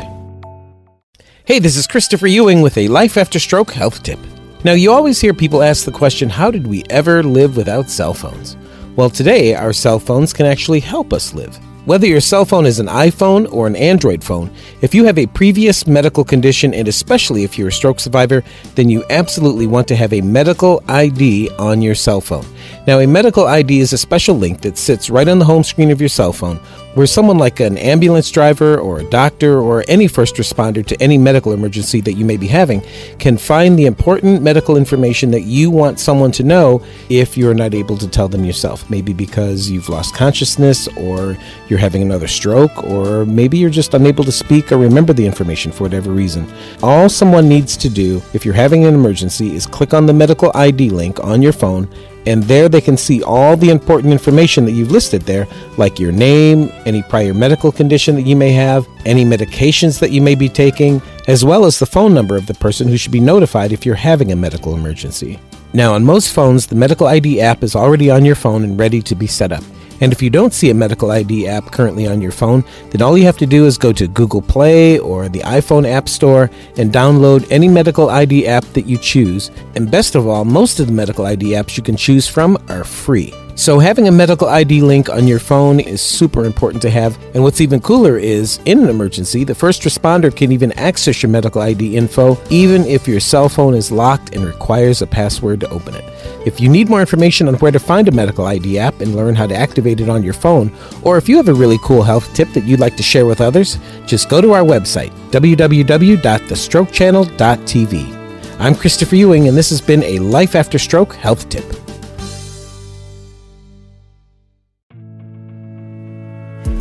[1.50, 4.20] Hey, this is Christopher Ewing with a Life After Stroke health tip.
[4.62, 8.14] Now, you always hear people ask the question how did we ever live without cell
[8.14, 8.56] phones?
[8.94, 11.58] Well, today, our cell phones can actually help us live.
[11.86, 14.48] Whether your cell phone is an iPhone or an Android phone,
[14.80, 18.44] if you have a previous medical condition, and especially if you're a stroke survivor,
[18.76, 22.46] then you absolutely want to have a medical ID on your cell phone.
[22.86, 25.90] Now, a medical ID is a special link that sits right on the home screen
[25.90, 26.60] of your cell phone
[26.94, 31.16] where someone like an ambulance driver or a doctor or any first responder to any
[31.16, 32.82] medical emergency that you may be having
[33.18, 37.74] can find the important medical information that you want someone to know if you're not
[37.74, 38.88] able to tell them yourself.
[38.90, 41.36] Maybe because you've lost consciousness or
[41.68, 45.70] you're having another stroke or maybe you're just unable to speak or remember the information
[45.70, 46.52] for whatever reason.
[46.82, 50.50] All someone needs to do if you're having an emergency is click on the medical
[50.54, 51.88] ID link on your phone
[52.26, 55.46] and there they can see all the important information that you've listed there,
[55.76, 60.20] like your name, any prior medical condition that you may have, any medications that you
[60.20, 63.20] may be taking, as well as the phone number of the person who should be
[63.20, 65.38] notified if you're having a medical emergency.
[65.72, 69.00] Now, on most phones, the Medical ID app is already on your phone and ready
[69.02, 69.62] to be set up.
[70.00, 73.16] And if you don't see a medical ID app currently on your phone, then all
[73.16, 76.92] you have to do is go to Google Play or the iPhone App Store and
[76.92, 79.50] download any medical ID app that you choose.
[79.74, 82.84] And best of all, most of the medical ID apps you can choose from are
[82.84, 83.34] free.
[83.60, 87.22] So, having a medical ID link on your phone is super important to have.
[87.34, 91.28] And what's even cooler is, in an emergency, the first responder can even access your
[91.28, 95.68] medical ID info, even if your cell phone is locked and requires a password to
[95.68, 96.04] open it.
[96.46, 99.34] If you need more information on where to find a medical ID app and learn
[99.34, 102.32] how to activate it on your phone, or if you have a really cool health
[102.32, 108.16] tip that you'd like to share with others, just go to our website, www.thestrokechannel.tv.
[108.58, 111.89] I'm Christopher Ewing, and this has been a Life After Stroke Health Tip.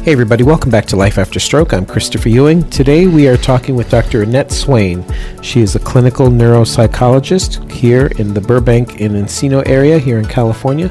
[0.10, 1.72] Hey, everybody, welcome back to Life After Stroke.
[1.72, 2.68] I'm Christopher Ewing.
[2.72, 4.24] Today we are talking with Dr.
[4.24, 5.06] Annette Swain.
[5.44, 10.90] She is a clinical neuropsychologist here in the Burbank and Encino area here in California.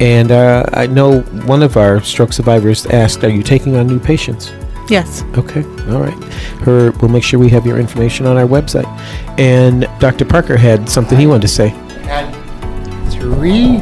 [0.00, 4.00] And uh, I know one of our stroke survivors asked, Are you taking on new
[4.00, 4.50] patients?
[4.88, 5.24] Yes.
[5.36, 5.62] Okay.
[5.92, 6.24] All right.
[6.62, 6.92] Her.
[6.92, 8.86] We'll make sure we have your information on our website.
[9.38, 10.24] And Dr.
[10.24, 11.68] Parker had something he wanted to say.
[11.68, 12.32] Had
[13.10, 13.80] three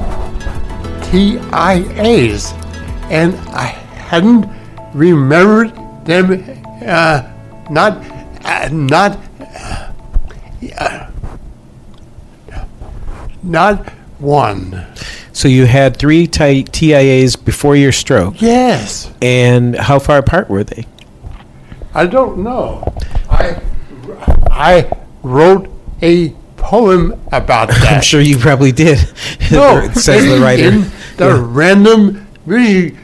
[1.13, 2.53] TIAs,
[3.13, 4.62] and I hadn't
[4.95, 5.73] remembered
[6.05, 6.33] them.
[6.87, 7.31] Uh,
[7.71, 8.05] not,
[8.45, 9.19] uh, not,
[10.79, 11.09] uh,
[13.43, 13.89] not
[14.19, 14.87] one.
[15.33, 18.41] So you had three ti- TIAs before your stroke.
[18.41, 19.11] Yes.
[19.23, 20.85] And how far apart were they?
[21.95, 22.85] I don't know.
[23.31, 23.61] I,
[24.51, 24.91] I
[25.23, 25.71] wrote
[26.03, 27.93] a poem about that.
[27.97, 28.99] I'm sure you probably did.
[29.51, 30.63] No, it says the in- writer.
[30.65, 30.81] In
[31.19, 31.41] the Yeah.
[31.45, 32.95] random music,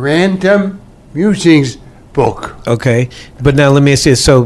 [0.00, 0.80] random
[1.12, 1.76] musings
[2.12, 2.54] book.
[2.66, 3.08] Okay,
[3.42, 4.44] but now let me ask you: so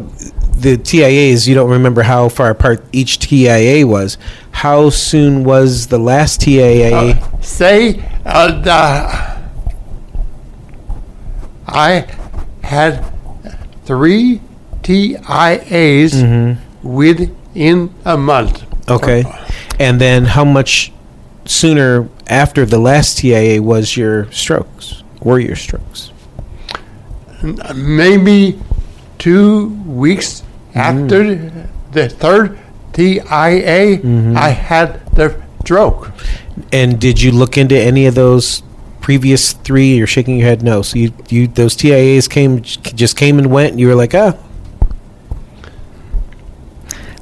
[0.57, 4.19] the TIAs, you don't remember how far apart each TIA was.
[4.51, 7.17] How soon was the last TIA?
[7.43, 9.39] Say uh, the
[11.67, 12.07] I
[12.63, 13.05] had
[13.85, 14.41] three
[14.83, 16.89] TIAs Mm-hmm.
[16.89, 18.65] within a month.
[18.91, 19.25] okay,
[19.79, 20.93] and then how much
[21.45, 25.03] sooner after the last TIA was your strokes?
[25.23, 26.13] Were your strokes?
[27.75, 28.59] maybe
[29.19, 30.43] two weeks
[30.75, 31.51] after
[31.93, 32.59] the third
[32.93, 34.01] TIA,
[34.37, 36.11] I had the stroke.
[36.73, 38.63] And did you look into any of those
[39.01, 39.95] previous three?
[39.97, 40.83] You're shaking your head no.
[40.83, 43.73] So you, you those TIAs came just came and went.
[43.73, 44.37] And you were like, ah.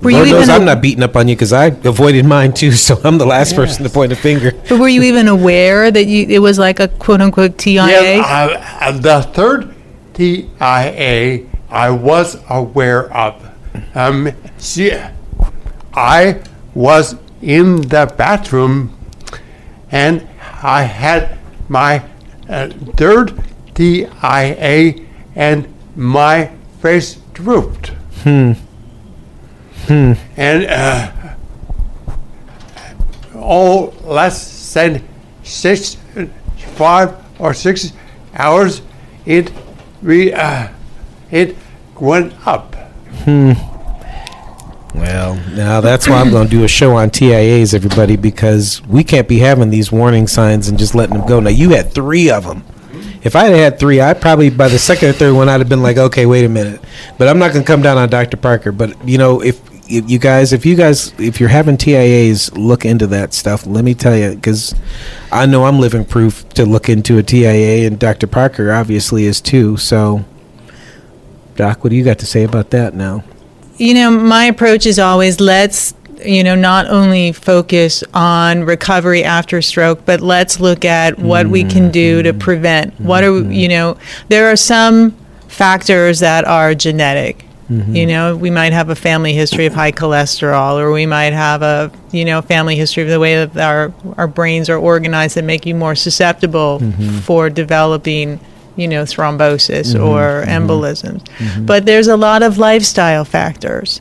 [0.06, 2.52] Were you knows even I'm a- not beating up on you because I avoided mine
[2.52, 2.72] too.
[2.72, 4.52] So I'm the last person to point a finger.
[4.68, 7.86] But were you even aware that you it was like a quote unquote TIA?
[7.86, 9.74] Yeah, uh, uh, the third
[10.14, 13.42] TIA I was aware of.
[13.94, 14.92] Um, see,
[15.94, 16.42] I
[16.74, 18.96] was in the bathroom
[19.90, 20.26] and
[20.62, 21.38] I had
[21.68, 22.02] my
[22.48, 23.42] uh, third
[23.74, 24.94] TIA
[25.34, 26.50] and my
[26.80, 27.88] face drooped.
[28.22, 28.52] Hmm.
[29.86, 30.12] Hmm.
[30.36, 31.12] And uh,
[33.36, 35.06] all less than
[35.42, 35.96] six,
[36.74, 37.92] five or six
[38.34, 38.82] hours,
[39.24, 39.52] it
[40.02, 40.68] re, uh,
[41.30, 41.56] it
[42.00, 42.74] went up.
[43.24, 43.52] Hmm.
[44.94, 49.04] Well, now that's why I'm going to do a show on TIAs, everybody, because we
[49.04, 51.38] can't be having these warning signs and just letting them go.
[51.38, 52.64] Now you had three of them.
[53.22, 55.68] If I had had three, I probably by the second or third one I'd have
[55.68, 56.80] been like, okay, wait a minute.
[57.18, 58.36] But I'm not going to come down on Dr.
[58.36, 58.72] Parker.
[58.72, 62.84] But you know, if, if you guys, if you guys, if you're having TIAs, look
[62.84, 63.66] into that stuff.
[63.66, 64.74] Let me tell you, because
[65.30, 68.26] I know I'm living proof to look into a TIA, and Dr.
[68.26, 69.76] Parker obviously is too.
[69.76, 70.24] So,
[71.54, 73.24] Doc, what do you got to say about that now?
[73.76, 79.60] You know, my approach is always let's, you know, not only focus on recovery after
[79.62, 82.38] stroke, but let's look at what we can do to mm-hmm.
[82.38, 83.00] prevent.
[83.00, 83.52] What are, mm-hmm.
[83.52, 85.12] you know, there are some
[85.48, 87.45] factors that are genetic.
[87.70, 87.96] Mm-hmm.
[87.96, 91.62] You know, we might have a family history of high cholesterol, or we might have
[91.62, 95.44] a you know family history of the way that our our brains are organized that
[95.44, 97.18] make you more susceptible mm-hmm.
[97.18, 98.38] for developing
[98.76, 100.04] you know thrombosis mm-hmm.
[100.04, 101.26] or embolisms.
[101.66, 104.00] But there's a lot of lifestyle factors,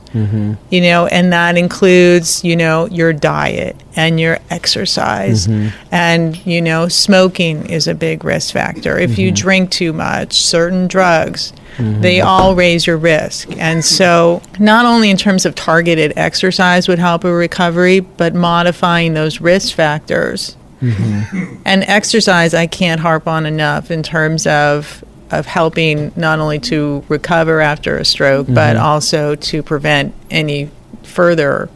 [0.70, 5.48] you know, and that includes you know your diet and your exercise,
[5.90, 8.96] and you know smoking is a big risk factor.
[8.96, 12.00] If you drink too much, certain drugs Mm-hmm.
[12.00, 13.50] they all raise your risk.
[13.58, 19.12] And so, not only in terms of targeted exercise would help a recovery, but modifying
[19.12, 20.56] those risk factors.
[20.80, 21.56] Mm-hmm.
[21.64, 27.04] And exercise, I can't harp on enough in terms of of helping not only to
[27.08, 28.84] recover after a stroke, but mm-hmm.
[28.84, 30.70] also to prevent any
[31.02, 31.68] further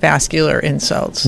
[0.00, 1.24] vascular insults.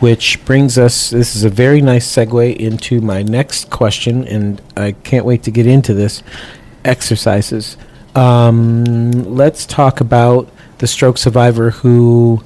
[0.00, 4.92] Which brings us, this is a very nice segue into my next question, and I
[4.92, 6.22] can't wait to get into this
[6.84, 7.76] exercises.
[8.14, 12.42] Um, let's talk about the stroke survivor who.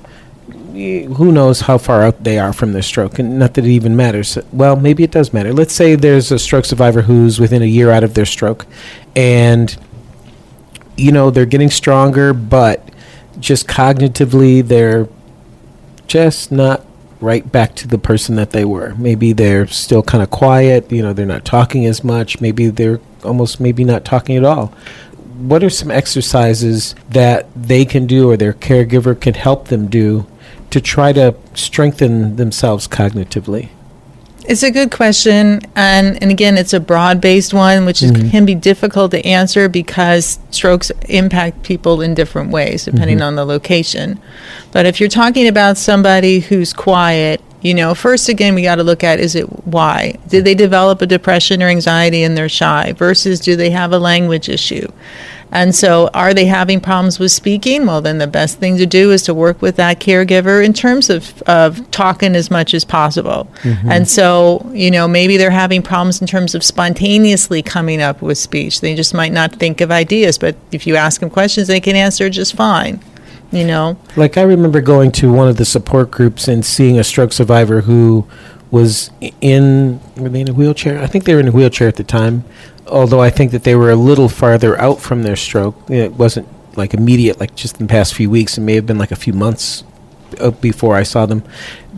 [0.73, 3.19] Who knows how far out they are from their stroke?
[3.19, 4.39] And not that it even matters.
[4.53, 5.53] Well, maybe it does matter.
[5.53, 8.65] Let's say there's a stroke survivor who's within a year out of their stroke,
[9.17, 9.77] and
[10.97, 12.89] you know they're getting stronger, but
[13.41, 15.09] just cognitively they're
[16.07, 16.85] just not
[17.21, 18.95] right back to the person that they were.
[18.97, 23.01] Maybe they're still kind of quiet, you know, they're not talking as much, maybe they're
[23.25, 24.67] almost maybe not talking at all.
[25.39, 30.27] What are some exercises that they can do or their caregiver can help them do
[30.71, 33.69] to try to strengthen themselves cognitively?
[34.49, 38.31] It's a good question, and and again, it's a broad-based one, which is, mm-hmm.
[38.31, 43.27] can be difficult to answer because strokes impact people in different ways depending mm-hmm.
[43.27, 44.19] on the location.
[44.73, 48.85] But if you're talking about somebody who's quiet, you know, first again, we got to
[48.85, 50.15] look at is it why?
[50.29, 53.99] Did they develop a depression or anxiety and they're shy versus do they have a
[53.99, 54.87] language issue?
[55.51, 57.87] And so, are they having problems with speaking?
[57.87, 61.09] Well, then the best thing to do is to work with that caregiver in terms
[61.09, 63.49] of, of talking as much as possible.
[63.63, 63.91] Mm-hmm.
[63.91, 68.37] And so, you know, maybe they're having problems in terms of spontaneously coming up with
[68.37, 68.83] speech.
[68.83, 71.97] They just might not think of ideas, but if you ask them questions, they can
[71.97, 73.01] answer just fine.
[73.51, 77.05] You know, Like I remember going to one of the support groups and seeing a
[77.05, 78.27] stroke survivor who
[78.71, 80.99] was in were they in a wheelchair?
[81.03, 82.45] I think they were in a wheelchair at the time.
[82.87, 85.77] Although I think that they were a little farther out from their stroke.
[85.91, 86.47] It wasn't
[86.77, 88.59] like immediate, like just in the past few weeks.
[88.59, 89.85] It may have been like a few months
[90.41, 91.43] uh, before I saw them.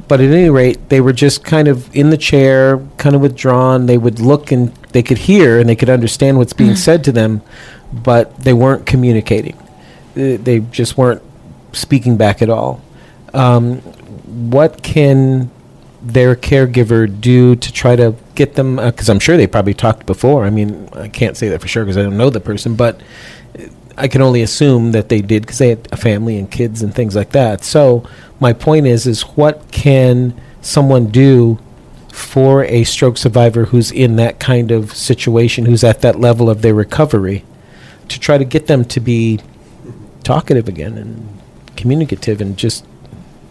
[0.09, 3.87] But at any rate, they were just kind of in the chair, kind of withdrawn.
[3.87, 7.13] They would look and they could hear and they could understand what's being said to
[7.13, 7.43] them,
[7.93, 9.57] but they weren't communicating.
[10.17, 11.23] Uh, They just weren't
[11.73, 12.83] speaking back at all.
[13.35, 13.79] Um,
[14.51, 15.51] what can
[16.03, 18.77] their caregiver do to try to get them?
[18.77, 20.45] Because I'm sure they probably talked before.
[20.45, 23.01] I mean, I can't say that for sure because I don't know the person, but
[23.97, 26.95] I can only assume that they did because they had a family and kids and
[26.95, 27.63] things like that.
[27.65, 28.09] So
[28.41, 31.59] my point is, is what can someone do
[32.13, 36.63] for a stroke survivor who's in that kind of situation, who's at that level of
[36.63, 37.45] their recovery,
[38.09, 39.41] to try to get them to be
[40.25, 41.40] talkative again and
[41.81, 42.85] communicative and just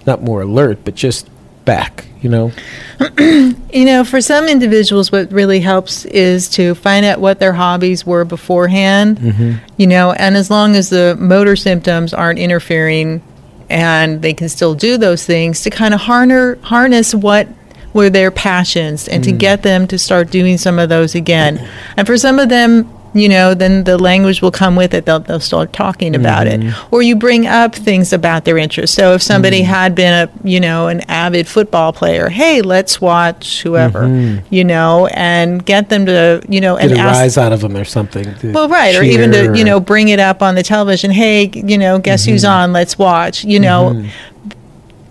[0.06, 1.30] not more alert, but just
[1.66, 2.52] back, you know?
[3.72, 8.04] You know, for some individuals, what really helps is to find out what their hobbies
[8.04, 9.64] were beforehand, mm-hmm.
[9.78, 13.22] you know, and as long as the motor symptoms aren't interfering
[13.70, 17.48] and they can still do those things, to kind of harness what
[17.94, 19.38] were their passions and to mm.
[19.38, 21.70] get them to start doing some of those again.
[21.96, 25.06] And for some of them, you know, then the language will come with it.
[25.06, 26.60] They'll, they'll start talking about it.
[26.60, 26.94] Mm-hmm.
[26.94, 28.96] Or you bring up things about their interests.
[28.96, 29.72] So if somebody mm-hmm.
[29.72, 34.54] had been a, you know, an avid football player, hey, let's watch whoever, mm-hmm.
[34.54, 37.20] you know, and get them to, you know, and Get a ask.
[37.20, 38.36] rise out of them or something.
[38.54, 41.12] Well, right, or even to you know bring it up on the television.
[41.12, 42.52] Hey, you know, guess who's Mm-hmm.
[42.52, 42.74] on?
[42.74, 43.44] Let's watch.
[43.44, 44.06] You know,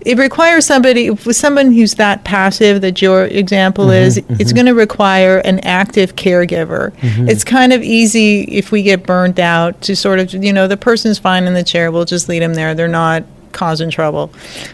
[0.01, 4.17] it requires somebody with someone who's that passive that your example Mm-hmm, is.
[4.39, 6.91] It's going to require an active caregiver.
[6.91, 7.29] Mm-hmm.
[7.29, 10.77] It's kind of easy if we get burnt out to sort of you know the
[10.77, 11.91] person's fine in the chair.
[11.91, 12.75] We'll just leave them there.
[12.75, 14.31] They're not causing trouble.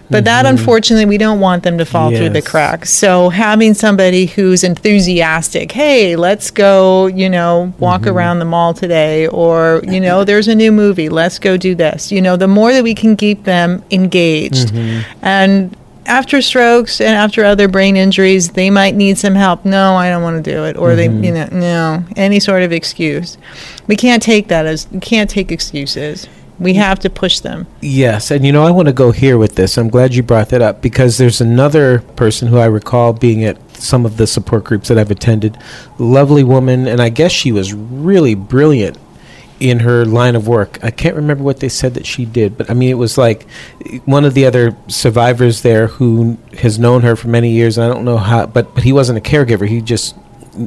[0.09, 2.47] But that unfortunately we don't want them to fall through the Mm-hmm.
[2.47, 2.89] Cracks.
[2.91, 8.09] So having somebody who's enthusiastic, hey, let's go, you know, walk Mm-hmm.
[8.17, 12.11] around the mall today or, you know, there's a new movie, let's go do this.
[12.11, 14.69] You know, the more that we can keep them engaged.
[14.69, 15.26] Mm-hmm.
[15.26, 19.65] And after strokes and after other brain injuries, they might need some help.
[19.65, 20.78] No, I don't want to do it.
[20.78, 21.21] Or Mm-hmm.
[21.21, 23.38] they, you know, no, any sort of excuse.
[23.88, 26.28] We can't take that as, we can't take excuses.
[26.59, 27.67] We have to push them.
[27.81, 29.77] Yes, and you know, I want to go here with this.
[29.77, 33.57] I'm glad you brought that up because there's another person who I recall being at
[33.77, 35.57] some of the support groups that I've attended.
[35.99, 38.97] Lovely woman, and I guess she was really brilliant
[39.59, 40.79] in her line of work.
[40.83, 43.49] I can't remember what they said that she did, but I mean, it was like
[44.05, 47.77] one of the other survivors there who has known her for many years.
[47.77, 49.67] I don't know how, but, but he wasn't a caregiver.
[49.67, 50.15] He just,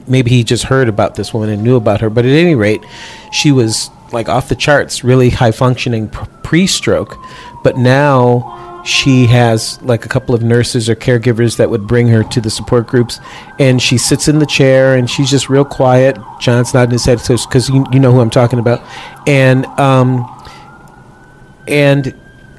[0.07, 2.09] maybe he just heard about this woman and knew about her.
[2.09, 2.82] But at any rate,
[3.30, 7.17] she was like off the charts, really high functioning pre stroke.
[7.63, 12.23] But now she has like a couple of nurses or caregivers that would bring her
[12.25, 13.21] to the support groups.
[13.59, 16.17] And she sits in the chair and she's just real quiet.
[16.41, 18.83] John's nodding his head because you, you know who i'm talking about.
[19.27, 20.35] And um
[21.67, 22.15] and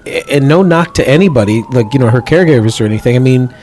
[0.05, 3.15] and no knock to anybody like you know her caregivers or anything.
[3.15, 3.53] I mean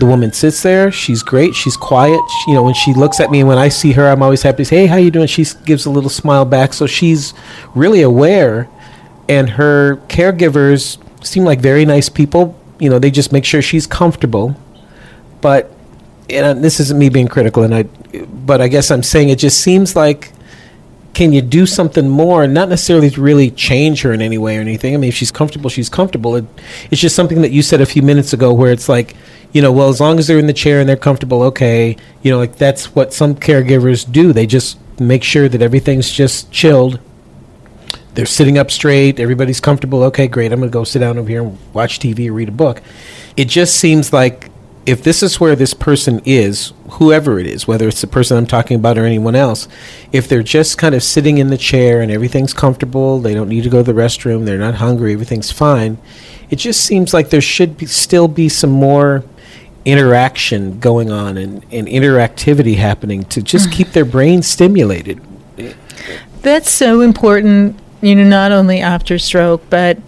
[0.00, 3.30] the woman sits there she's great she's quiet she, you know when she looks at
[3.30, 5.28] me and when i see her i'm always happy to say hey how you doing
[5.28, 7.32] she gives a little smile back so she's
[7.74, 8.68] really aware
[9.30, 12.58] and her caregivers seem like very nice people.
[12.80, 14.56] You know, they just make sure she's comfortable.
[15.40, 15.70] But
[16.28, 19.38] and uh, this isn't me being critical, and I, but I guess I'm saying it
[19.38, 20.32] just seems like,
[21.14, 22.46] can you do something more?
[22.46, 24.94] Not necessarily to really change her in any way or anything.
[24.94, 26.36] I mean, if she's comfortable, she's comfortable.
[26.36, 26.44] It,
[26.90, 29.16] it's just something that you said a few minutes ago, where it's like,
[29.52, 31.96] you know, well, as long as they're in the chair and they're comfortable, okay.
[32.22, 34.32] You know, like that's what some caregivers do.
[34.32, 37.00] They just make sure that everything's just chilled
[38.14, 40.02] they're sitting up straight, everybody's comfortable.
[40.04, 40.52] Okay, great.
[40.52, 42.82] I'm going to go sit down over here and watch TV or read a book.
[43.36, 44.50] It just seems like
[44.86, 48.46] if this is where this person is, whoever it is, whether it's the person I'm
[48.46, 49.68] talking about or anyone else,
[50.10, 53.62] if they're just kind of sitting in the chair and everything's comfortable, they don't need
[53.62, 55.98] to go to the restroom, they're not hungry, everything's fine,
[56.48, 59.22] it just seems like there should be, still be some more
[59.84, 63.72] interaction going on and, and interactivity happening to just mm.
[63.72, 65.20] keep their brain stimulated.
[66.42, 69.98] That's so important you know, not only after stroke, but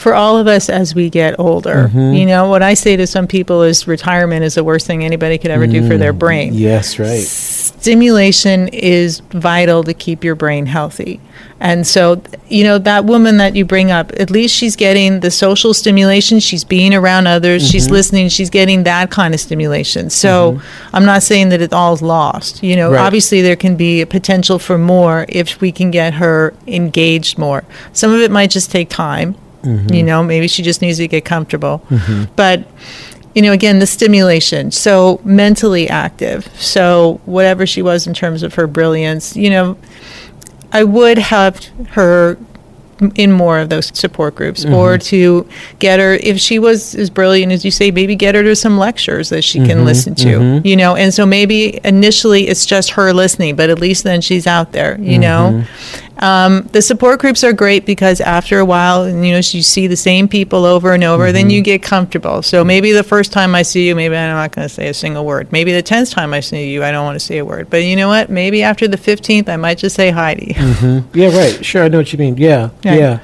[0.00, 1.88] for all of us as we get older.
[1.88, 2.14] Mm-hmm.
[2.14, 5.36] You know, what I say to some people is retirement is the worst thing anybody
[5.36, 6.54] could ever mm, do for their mm, brain.
[6.54, 7.22] Yes, right.
[7.22, 11.20] Stimulation is vital to keep your brain healthy.
[11.60, 15.30] And so, you know, that woman that you bring up, at least she's getting the
[15.30, 16.40] social stimulation.
[16.40, 17.62] She's being around others.
[17.62, 17.70] Mm-hmm.
[17.70, 18.30] She's listening.
[18.30, 20.08] She's getting that kind of stimulation.
[20.08, 20.96] So mm-hmm.
[20.96, 22.62] I'm not saying that it all's lost.
[22.62, 23.00] You know, right.
[23.00, 27.64] obviously there can be a potential for more if we can get her engaged more.
[27.92, 29.36] Some of it might just take time.
[29.62, 29.92] Mm-hmm.
[29.92, 31.82] You know, maybe she just needs to get comfortable.
[31.90, 32.32] Mm-hmm.
[32.36, 32.66] But,
[33.34, 34.70] you know, again, the stimulation.
[34.70, 36.46] So mentally active.
[36.56, 39.78] So whatever she was in terms of her brilliance, you know,
[40.72, 42.38] I would have her
[43.14, 44.74] in more of those support groups mm-hmm.
[44.74, 45.48] or to
[45.78, 48.76] get her if she was as brilliant as you say maybe get her to some
[48.78, 49.68] lectures that she mm-hmm.
[49.68, 50.66] can listen to mm-hmm.
[50.66, 54.46] you know and so maybe initially it's just her listening but at least then she's
[54.46, 56.09] out there you know mm-hmm.
[56.20, 59.96] Um, the support groups are great because after a while, you know, you see the
[59.96, 61.32] same people over and over, mm-hmm.
[61.32, 62.42] then you get comfortable.
[62.42, 64.94] So maybe the first time I see you, maybe I'm not going to say a
[64.94, 65.50] single word.
[65.50, 67.70] Maybe the tenth time I see you, I don't want to say a word.
[67.70, 68.28] But you know what?
[68.28, 70.54] Maybe after the fifteenth, I might just say hi to you.
[70.54, 71.18] Mm-hmm.
[71.18, 71.64] Yeah, right.
[71.64, 72.36] Sure, I know what you mean.
[72.36, 72.94] Yeah, yeah.
[72.94, 73.20] yeah.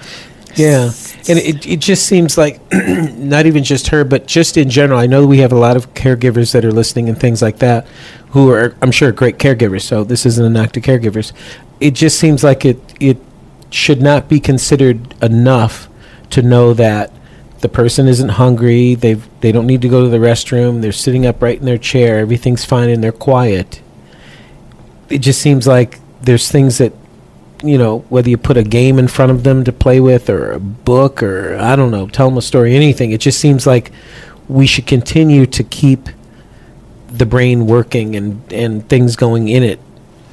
[0.57, 0.85] Yeah,
[1.29, 4.99] and it, it just seems like not even just her, but just in general.
[4.99, 7.87] I know we have a lot of caregivers that are listening and things like that,
[8.31, 9.83] who are I'm sure great caregivers.
[9.83, 11.33] So this isn't a knock to caregivers,
[11.81, 13.19] it just seems like it it
[13.71, 15.89] should not be considered enough
[16.31, 17.13] to know that
[17.61, 18.95] the person isn't hungry.
[18.95, 20.83] They they don't need to go to the restroom.
[20.83, 22.19] They're sitting up right in their chair.
[22.19, 23.81] Everything's fine and they're quiet.
[25.09, 26.93] It just seems like there's things that
[27.63, 30.53] you know whether you put a game in front of them to play with or
[30.53, 33.13] a book or I don't know, tell them a story, anything.
[33.13, 33.93] It just seems like
[34.49, 36.09] we should continue to keep
[37.09, 39.81] the brain working and and things going in it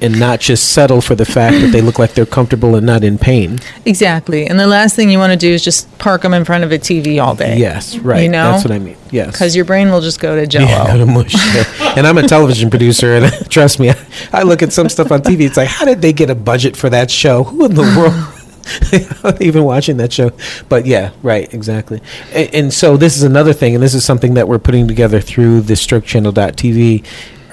[0.04, 3.02] and not just settle for the fact that they look like they're comfortable and not
[3.02, 3.58] in pain.
[3.86, 4.46] Exactly.
[4.46, 6.72] And the last thing you want to do is just park them in front of
[6.72, 7.56] a TV all day.
[7.56, 8.22] Yes, right.
[8.22, 8.52] You know?
[8.52, 8.96] That's what I mean.
[9.10, 9.32] Yes.
[9.32, 10.66] Because your brain will just go to jello.
[10.66, 11.34] Yeah, go to mush.
[11.96, 13.92] and I'm a television producer, and trust me,
[14.32, 15.46] I look at some stuff on TV.
[15.46, 17.44] It's like, how did they get a budget for that show?
[17.44, 18.30] Who in the world?
[19.40, 20.32] even watching that show.
[20.68, 22.00] But yeah, right, exactly.
[22.32, 25.20] And, and, so this is another thing, and this is something that we're putting together
[25.20, 27.04] through the stroke strokechannel.tv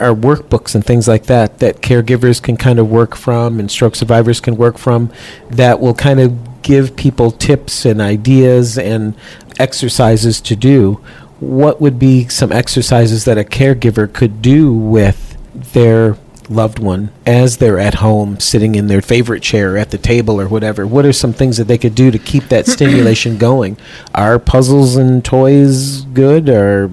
[0.02, 3.96] are workbooks and things like that that caregivers can kind of work from and stroke
[3.96, 5.12] survivors can work from
[5.50, 9.16] that will kind of give people tips and ideas and
[9.60, 10.94] exercises to do.
[11.40, 15.38] What would be some exercises that a caregiver could do with
[15.74, 16.18] their
[16.52, 20.48] loved one as they're at home sitting in their favorite chair at the table or
[20.48, 23.78] whatever what are some things that they could do to keep that stimulation going?
[24.14, 26.92] Are puzzles and toys good or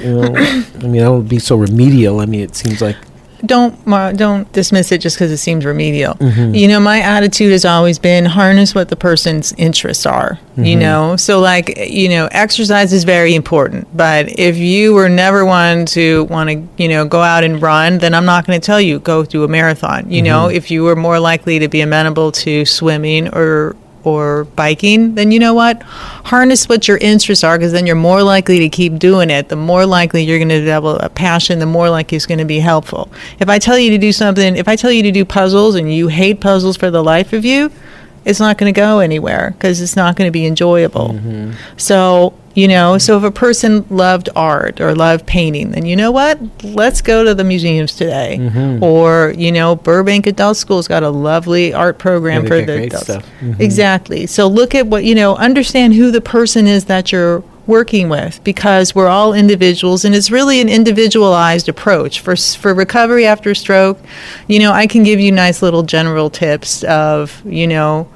[0.00, 2.20] you know i mean that would be so remedial.
[2.20, 2.96] I mean it seems like
[3.46, 3.74] don't
[4.16, 6.14] don't dismiss it just because it seems remedial.
[6.14, 6.56] Mhm.
[6.58, 10.38] You know, my attitude has always been harness what the person's interests are.
[10.56, 10.80] You Mhm.
[10.80, 13.86] know, so like you know, exercise is very important.
[13.96, 17.98] But if you were never one to want to you know go out and run,
[17.98, 20.06] then I'm not going to tell you go do a marathon.
[20.08, 20.54] You know, Mhm.
[20.54, 25.38] if you were more likely to be amenable to swimming or or biking, then you
[25.38, 25.82] know what?
[25.82, 29.48] Harness what your interests are because then you're more likely to keep doing it.
[29.48, 32.44] The more likely you're going to develop a passion, the more likely it's going to
[32.44, 33.10] be helpful.
[33.40, 35.92] If I tell you to do something, if I tell you to do puzzles and
[35.92, 37.70] you hate puzzles for the life of you,
[38.24, 41.10] it's not going to go anywhere because it's not going to be enjoyable.
[41.10, 41.52] Mm-hmm.
[41.76, 46.10] So, you know, so if a person loved art or loved painting, then you know
[46.12, 46.38] what?
[46.62, 48.38] Let's go to the museums today.
[48.40, 48.80] Mhm.
[48.80, 53.10] Or, you know, Burbank Adult School's got a lovely art program Yeah, for the adults.
[53.10, 53.60] Mhm.
[53.60, 54.26] Exactly.
[54.26, 58.38] So look at what, you know, understand who the person is that you're working with
[58.44, 63.98] because we're all individuals and it's really an individualized approach for for recovery after stroke
[64.48, 68.06] you know i can give you nice little general tips of you know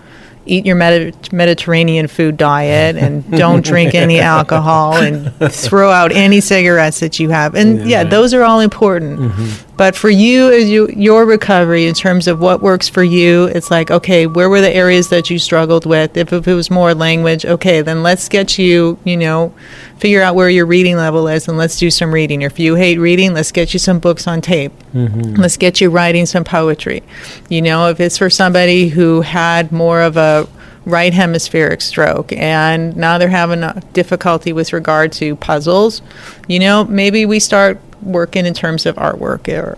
[0.48, 6.40] eat your Medi- mediterranean food diet and don't drink any alcohol and throw out any
[6.40, 7.54] cigarettes that you have.
[7.54, 9.67] And yeah, those are all important mm-hmm.
[9.78, 13.70] But for you as you your recovery in terms of what works for you it's
[13.70, 16.16] like okay where were the areas that you struggled with?
[16.16, 19.54] If, if it was more language okay then let's get you you know
[19.96, 22.42] figure out where your reading level is and let's do some reading.
[22.42, 24.72] If you hate reading let's get you some books on tape.
[24.94, 25.38] Mhm.
[25.38, 27.02] let's get you writing some poetry.
[27.48, 30.46] You know if it's for somebody who had more of a
[30.88, 36.00] right hemispheric stroke and now they're having a difficulty with regard to puzzles
[36.48, 39.76] you know maybe we start working in terms of artwork or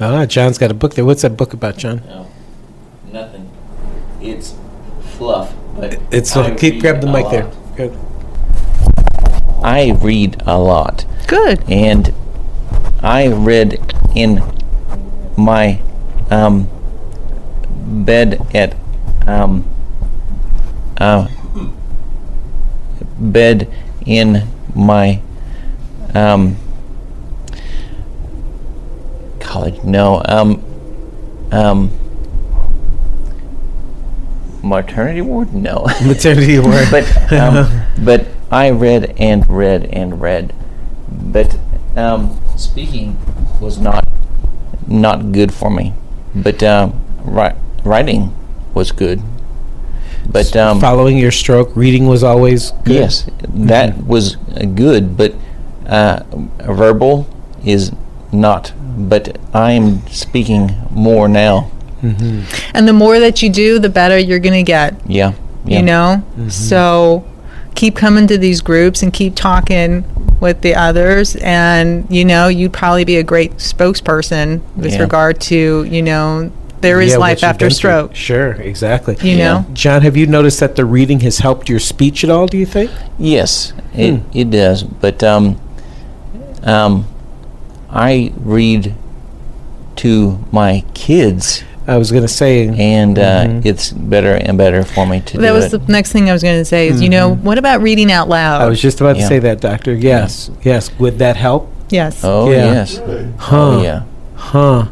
[0.00, 1.04] Ah, John's got a book there.
[1.04, 2.02] What's that book about, John?
[2.06, 2.28] No,
[3.12, 3.50] Nothing.
[4.20, 4.54] It's
[5.16, 5.52] fluff.
[5.74, 7.32] But It's I keep read grab the a mic lot.
[7.32, 7.50] there.
[7.76, 7.98] Good.
[9.64, 11.04] I read a lot.
[11.26, 11.68] Good.
[11.68, 12.14] And
[13.02, 13.80] I read
[14.14, 14.40] in
[15.36, 15.80] my
[16.30, 16.68] um,
[18.04, 18.76] bed at
[19.26, 19.68] um,
[20.98, 21.28] uh,
[23.18, 23.72] bed
[24.06, 25.20] in my
[26.14, 26.56] um,
[29.40, 29.82] college.
[29.84, 30.62] No, um,
[31.52, 31.90] um,
[34.62, 35.54] maternity ward.
[35.54, 36.86] No, Maternity ward.
[36.90, 40.54] but um, but I read and read and read.
[41.10, 41.58] But
[41.96, 43.16] um, speaking
[43.60, 44.06] was not
[44.86, 45.94] not good for me.
[46.34, 47.54] But um, ri-
[47.84, 48.34] writing
[48.74, 49.22] was good.
[50.28, 52.94] But um, Following your stroke, reading was always good.
[52.94, 55.34] Yes, that was uh, good, but
[55.86, 56.22] uh,
[56.70, 57.26] verbal
[57.64, 57.92] is
[58.32, 58.72] not.
[59.08, 61.70] But I'm speaking more now.
[62.02, 62.76] Mm-hmm.
[62.76, 65.32] and the more that you do the better you're going to get Yeah,
[65.64, 65.78] yeah.
[65.80, 67.26] you know so
[67.74, 70.04] keep coming to these groups and keep talking
[70.38, 75.00] with the others and you know you'd probably be a great spokesperson with Yeah.
[75.00, 77.74] regard to you know there is Yeah, life after been through.
[77.76, 79.16] stroke Sure, exactly.
[79.20, 79.66] You know?
[79.72, 82.46] John, have you noticed that the reading has helped your speech at all?
[82.46, 82.90] Do you think?
[83.18, 84.38] Yes, it, Hmm.
[84.38, 84.82] it does.
[84.82, 85.60] But um,
[86.62, 87.06] um,
[87.90, 88.94] I read
[89.96, 91.64] to my kids.
[91.86, 93.64] I was going to say, and uh, Mhm.
[93.64, 95.86] it's better and better for me to that do was it.
[95.86, 98.28] the next thing i was going to say is you know what about reading out
[98.28, 99.94] loud I was just about to say that, Doctor.
[99.94, 100.90] Yes, yes.
[100.98, 101.72] Would that help?
[101.88, 102.72] yes oh Yeah.
[102.74, 103.00] yes,
[103.38, 103.56] Huh.
[103.56, 104.02] oh yeah.
[104.34, 104.84] Huh.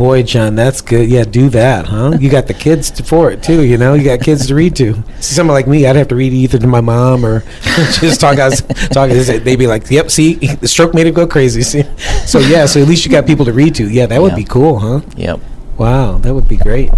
[0.00, 1.10] Boy, John, that's good.
[1.10, 2.16] Yeah, do that, huh?
[2.18, 3.60] You got the kids to, for it too.
[3.64, 4.94] You know, you got kids to read to.
[5.20, 7.40] See, someone like me, I'd have to read either to my mom or
[8.00, 8.38] just talk.
[8.38, 9.14] I was talking.
[9.14, 11.82] They'd be like, "Yep, see, the stroke made him go crazy." See,
[12.24, 13.90] so yeah, so at least you got people to read to.
[13.90, 15.02] Yeah, that would be cool, huh?
[15.16, 15.38] Yep.
[15.76, 16.88] Wow, that would be great.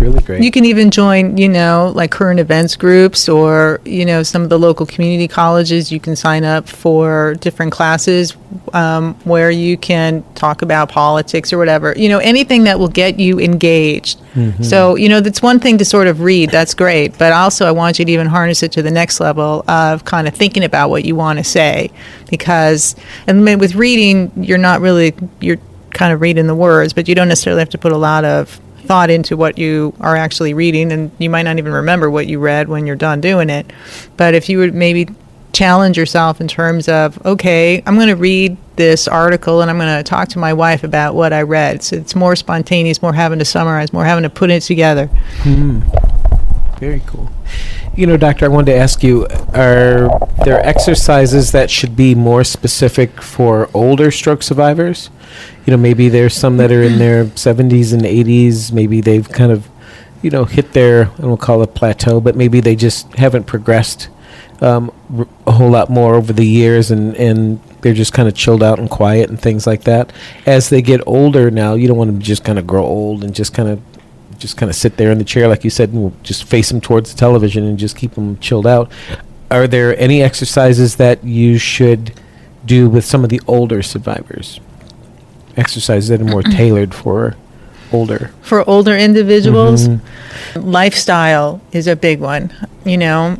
[0.00, 0.42] Really great.
[0.42, 4.48] You can even join, you know, like current events groups or, you know, some of
[4.48, 5.90] the local community colleges.
[5.90, 8.36] You can sign up for different classes
[8.72, 11.94] um, where you can talk about politics or whatever.
[11.96, 14.20] You know, anything that will get you engaged.
[14.34, 14.62] Mm-hmm.
[14.62, 16.50] So, you know, that's one thing to sort of read.
[16.50, 17.18] That's great.
[17.18, 20.28] But also, I want you to even harness it to the next level of kind
[20.28, 21.90] of thinking about what you want to say.
[22.30, 22.94] Because,
[23.26, 25.58] and with reading, you're not really, you're
[25.90, 28.60] kind of reading the words, but you don't necessarily have to put a lot of
[28.88, 32.40] thought into what you are actually reading, and you might not even remember what you
[32.40, 33.70] read when you're done doing it.
[34.16, 35.08] But if you would maybe
[35.52, 39.96] challenge yourself in terms of, okay, I'm going to read this article and I'm going
[39.96, 41.82] to talk to my wife about what I read.
[41.82, 45.06] So it's more spontaneous, more having to summarize, more having to put it together.
[45.42, 45.80] Hmm.
[46.78, 47.30] Very cool.
[47.98, 50.08] You know, doctor, I wanted to ask you: Are
[50.44, 55.10] there exercises that should be more specific for older stroke survivors?
[55.66, 58.70] You know, maybe there's some that are in their 70s and 80s.
[58.70, 59.68] Maybe they've kind of,
[60.22, 64.10] you know, hit their I don't call it plateau, but maybe they just haven't progressed
[64.60, 68.34] um, r- a whole lot more over the years, and and they're just kind of
[68.36, 70.12] chilled out and quiet and things like that.
[70.46, 73.24] As they get older now, you don't want them to just kind of grow old
[73.24, 73.82] and just kind of
[74.38, 76.68] just kind of sit there in the chair, like you said, and we'll just face
[76.68, 78.90] them towards the television and just keep them chilled out.
[79.50, 82.12] Are there any exercises that you should
[82.64, 84.60] do with some of the older survivors?
[85.56, 87.34] Exercises that are more tailored for
[87.92, 88.30] older.
[88.42, 90.00] For older individuals, Mhm.
[90.56, 92.50] lifestyle is a big one.
[92.84, 93.38] You know,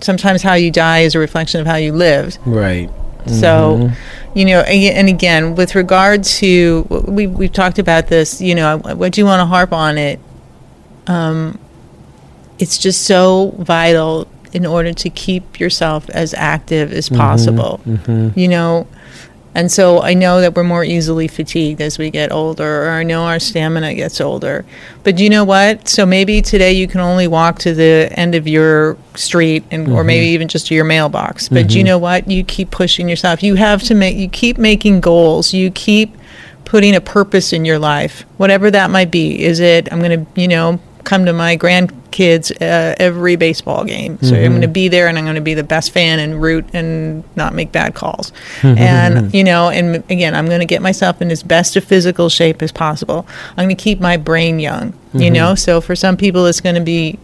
[0.00, 2.38] sometimes how you die is a reflection of how you lived.
[2.46, 2.88] Right.
[3.26, 3.92] So, Mhm.
[4.34, 8.40] you know, and again, with regard to we we've talked about this.
[8.40, 10.18] You know, I, I do you want to harp on it.
[11.06, 11.58] Um,
[12.58, 17.80] it's just so vital in order to keep yourself as active as Mhm, possible.
[17.88, 18.32] mhm.
[18.36, 18.86] You know,
[19.54, 23.02] and so I know that we're more easily fatigued as we get older, or I
[23.02, 24.64] know our stamina gets older.
[25.02, 25.88] But you know what?
[25.88, 30.02] So maybe today you can only walk to the end of your street, and or
[30.02, 30.06] Mhm.
[30.06, 31.48] maybe even just to your mailbox.
[31.48, 31.86] But you Mhm.
[31.86, 32.30] know what?
[32.30, 33.42] You keep pushing yourself.
[33.42, 34.16] You have to make.
[34.16, 35.52] You keep making goals.
[35.52, 36.14] You keep
[36.64, 39.42] putting a purpose in your life, whatever that might be.
[39.42, 44.18] Is it I'm going to, you know, come to my grandkids uh, every baseball game.
[44.22, 44.48] So I'm Mhm.
[44.48, 47.24] going to be there and I'm going to be the best fan and root and
[47.36, 48.32] not make bad calls.
[48.62, 48.78] Mhm.
[48.78, 52.28] and you know, and again, I'm going to get myself in as best a physical
[52.28, 53.26] shape as possible.
[53.56, 54.92] I'm going to keep my brain young.
[55.14, 55.34] You Mhm.
[55.34, 57.18] know, so for some people it's going to be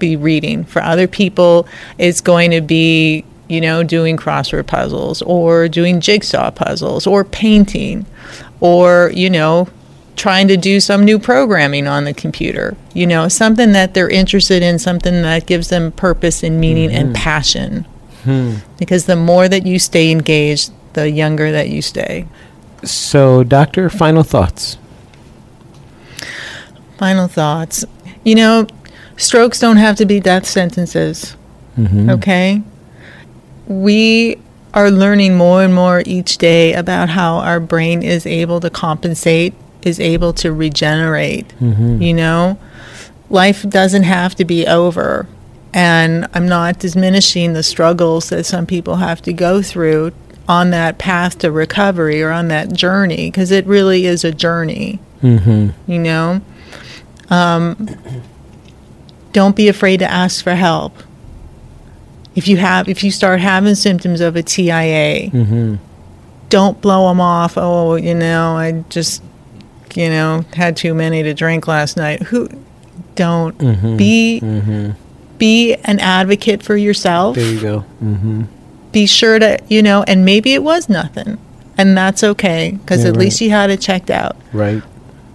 [0.00, 0.64] be reading.
[0.64, 1.66] For other people,
[1.98, 8.04] it's going to be, you know, doing crossword puzzles or doing jigsaw puzzles or painting
[8.60, 9.68] or, you know,
[10.16, 12.76] trying to do some new programming on the computer.
[12.92, 17.10] You know, something that they're interested in, something that gives them purpose and meaning and
[17.10, 17.14] Mhm.
[17.14, 17.86] passion.
[18.24, 18.52] Hmm.
[18.78, 22.26] Because the more that you stay engaged, the younger that you stay.
[22.84, 24.76] So, doctor, final thoughts.
[26.98, 27.84] Final thoughts.
[28.22, 28.66] You know,
[29.16, 31.34] strokes don't have to be death sentences.
[31.78, 32.10] Mhm.
[32.10, 32.62] Okay?
[33.66, 34.38] We
[34.72, 39.54] are learning more and more each day about how our brain is able to compensate,
[39.86, 41.52] is able to regenerate.
[41.60, 42.00] Mhm.
[42.02, 42.58] You know,
[43.30, 45.26] life doesn't have to be over.
[45.72, 50.12] And I'm not diminishing the struggles that some people have to go through
[50.48, 55.00] on that path to recovery or on that journey, because it really is a journey
[55.22, 55.68] Mm-hmm.
[55.90, 56.42] you know
[57.30, 57.88] um,
[59.32, 60.92] don't be afraid to ask for help
[62.34, 65.76] if you have if you start having symptoms of a tia Mm-hmm.
[66.50, 69.22] don't blow them off oh you know i just
[69.94, 72.48] you know had too many to drink last night who
[73.14, 73.96] don't Mhm.
[73.96, 74.90] be Mm-hmm.
[75.38, 77.84] be an advocate for yourself There you go.
[78.02, 78.42] Mm-hmm.
[78.92, 81.38] be sure to you know and maybe it was nothing
[81.78, 83.20] and that's okay because Yeah, at right.
[83.24, 84.82] least you had it checked out Right.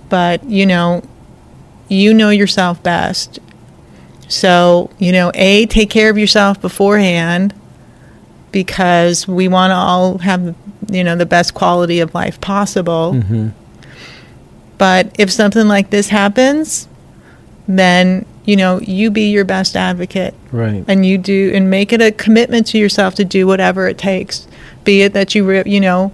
[0.10, 1.04] but you know
[1.90, 3.40] you know yourself best
[4.28, 7.54] so you know a take care of yourself beforehand
[8.52, 10.56] because we want to all have
[10.92, 13.50] you know the best quality of life possible Mm-hmm.
[14.80, 16.88] But if something like this happens
[17.68, 20.84] then you know you be your best advocate Right.
[20.88, 24.48] and you do and make it a commitment to yourself to do whatever it takes
[24.84, 26.12] be it that you re- you know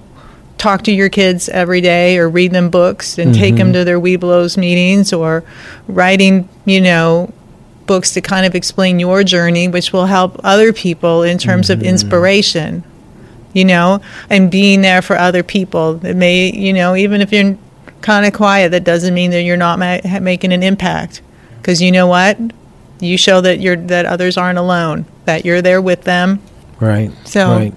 [0.58, 3.74] talk to your kids every day or read them books and take them Mhm.
[3.74, 5.46] to their Webelos meetings or
[5.88, 7.32] writing you know
[7.88, 11.82] books to kind of explain your journey which will help other people in terms of
[11.84, 12.84] inspiration
[13.54, 17.56] you know and being there for other people it may you know even if you're
[18.06, 21.22] kind of quiet that doesn't mean that you're not ma- making an impact
[21.58, 22.38] because you know what
[23.00, 26.40] you show that you're that others aren't alone that you're there with them
[26.80, 27.10] Right.
[27.26, 27.74] So- Right.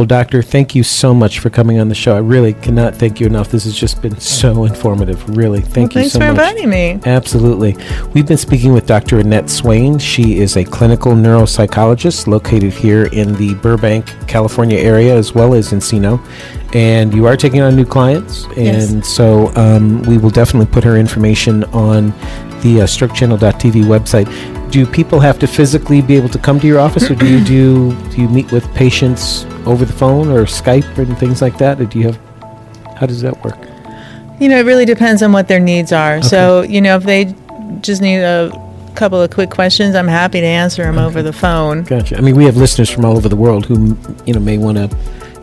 [0.00, 2.16] Well, doctor, thank you so much for coming on the show.
[2.16, 3.50] I really cannot thank you enough.
[3.50, 5.36] This has just been so informative.
[5.36, 6.26] Really, thank well, you so much.
[6.26, 7.76] thanks for inviting me Absolutely.
[8.14, 9.18] We've been speaking with Dr.
[9.18, 9.98] Annette Swain.
[9.98, 15.70] She is a clinical neuropsychologist located here in the Burbank, California area, as well as
[15.70, 16.18] Encino.
[16.74, 18.46] And you are taking on new clients.
[18.56, 18.90] Yes.
[18.90, 22.06] And so um, we will definitely put her information on
[22.62, 24.59] the uh, strokechannel.tv website.
[24.70, 27.44] Do people have to physically be able to come to your office, or do you
[27.44, 31.80] do do you meet with patients over the phone or Skype and things like that?
[31.80, 32.18] Or do you have
[32.96, 33.58] how does that work?
[34.40, 37.34] you know it really depends on what their needs are so you know if they
[37.82, 38.50] just need a
[38.94, 42.16] couple of quick questions i'm happy to answer them over the phone Gotcha.
[42.16, 44.78] I mean, we have listeners from all over the world who, you know, may want
[44.78, 44.88] to,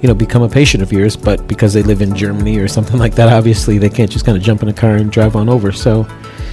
[0.02, 2.98] you know, become a patient of yours, but because they live in Germany or something
[3.06, 5.48] like that, obviously they can't just kind of jump in a car and drive on
[5.48, 5.72] over.
[5.72, 6.08] So,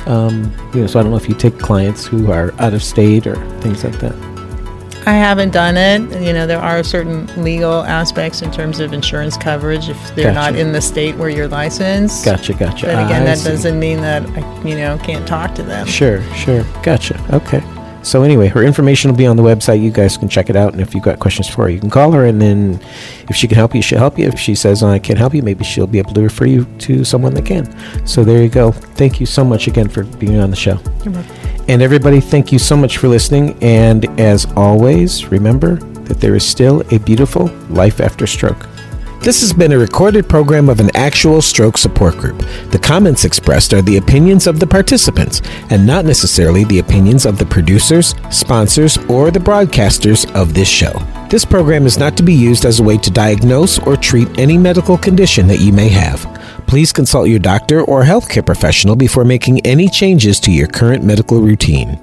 [0.07, 2.83] um, you know, so I don't know if you take clients who are out of
[2.83, 4.15] state or things like that.
[5.07, 6.01] I haven't done it.
[6.23, 10.57] You know, there are certain legal aspects in terms of insurance coverage if they're not
[10.57, 12.25] in the state where you're licensed.
[12.25, 12.87] Gotcha, gotcha.
[12.87, 13.51] But again, I that see.
[13.51, 15.87] doesn't mean that I, you know, can't talk to them.
[15.87, 16.65] Sure, sure.
[16.83, 17.23] Gotcha.
[17.35, 17.63] Okay.
[18.05, 19.83] So anyway, her information will be on the website.
[19.83, 21.91] You guys can check it out, and if you've got questions for her, you can
[21.91, 22.81] call her, and then
[23.29, 24.27] if she can help you, she'll help you.
[24.27, 27.03] If she says I can't help you, maybe she'll be able to refer you to
[27.03, 27.67] someone that can.
[28.07, 28.73] So there you go.
[28.73, 30.79] Thank you so much again for being on the show.
[31.67, 33.57] And everybody, thank you so much for listening.
[33.63, 38.69] And as always, remember that there is still a beautiful life after stroke.
[39.25, 42.41] This has been a recorded program of an actual stroke support group.
[42.71, 45.41] The comments expressed are the opinions of the participants
[45.71, 50.93] and not necessarily the opinions of the producers, sponsors, or the broadcasters of this show.
[51.31, 54.59] This program is not to be used as a way to diagnose or treat any
[54.59, 56.21] medical condition that you may have.
[56.67, 61.41] Please consult your doctor or healthcare professional before making any changes to your current medical
[61.41, 61.99] routine.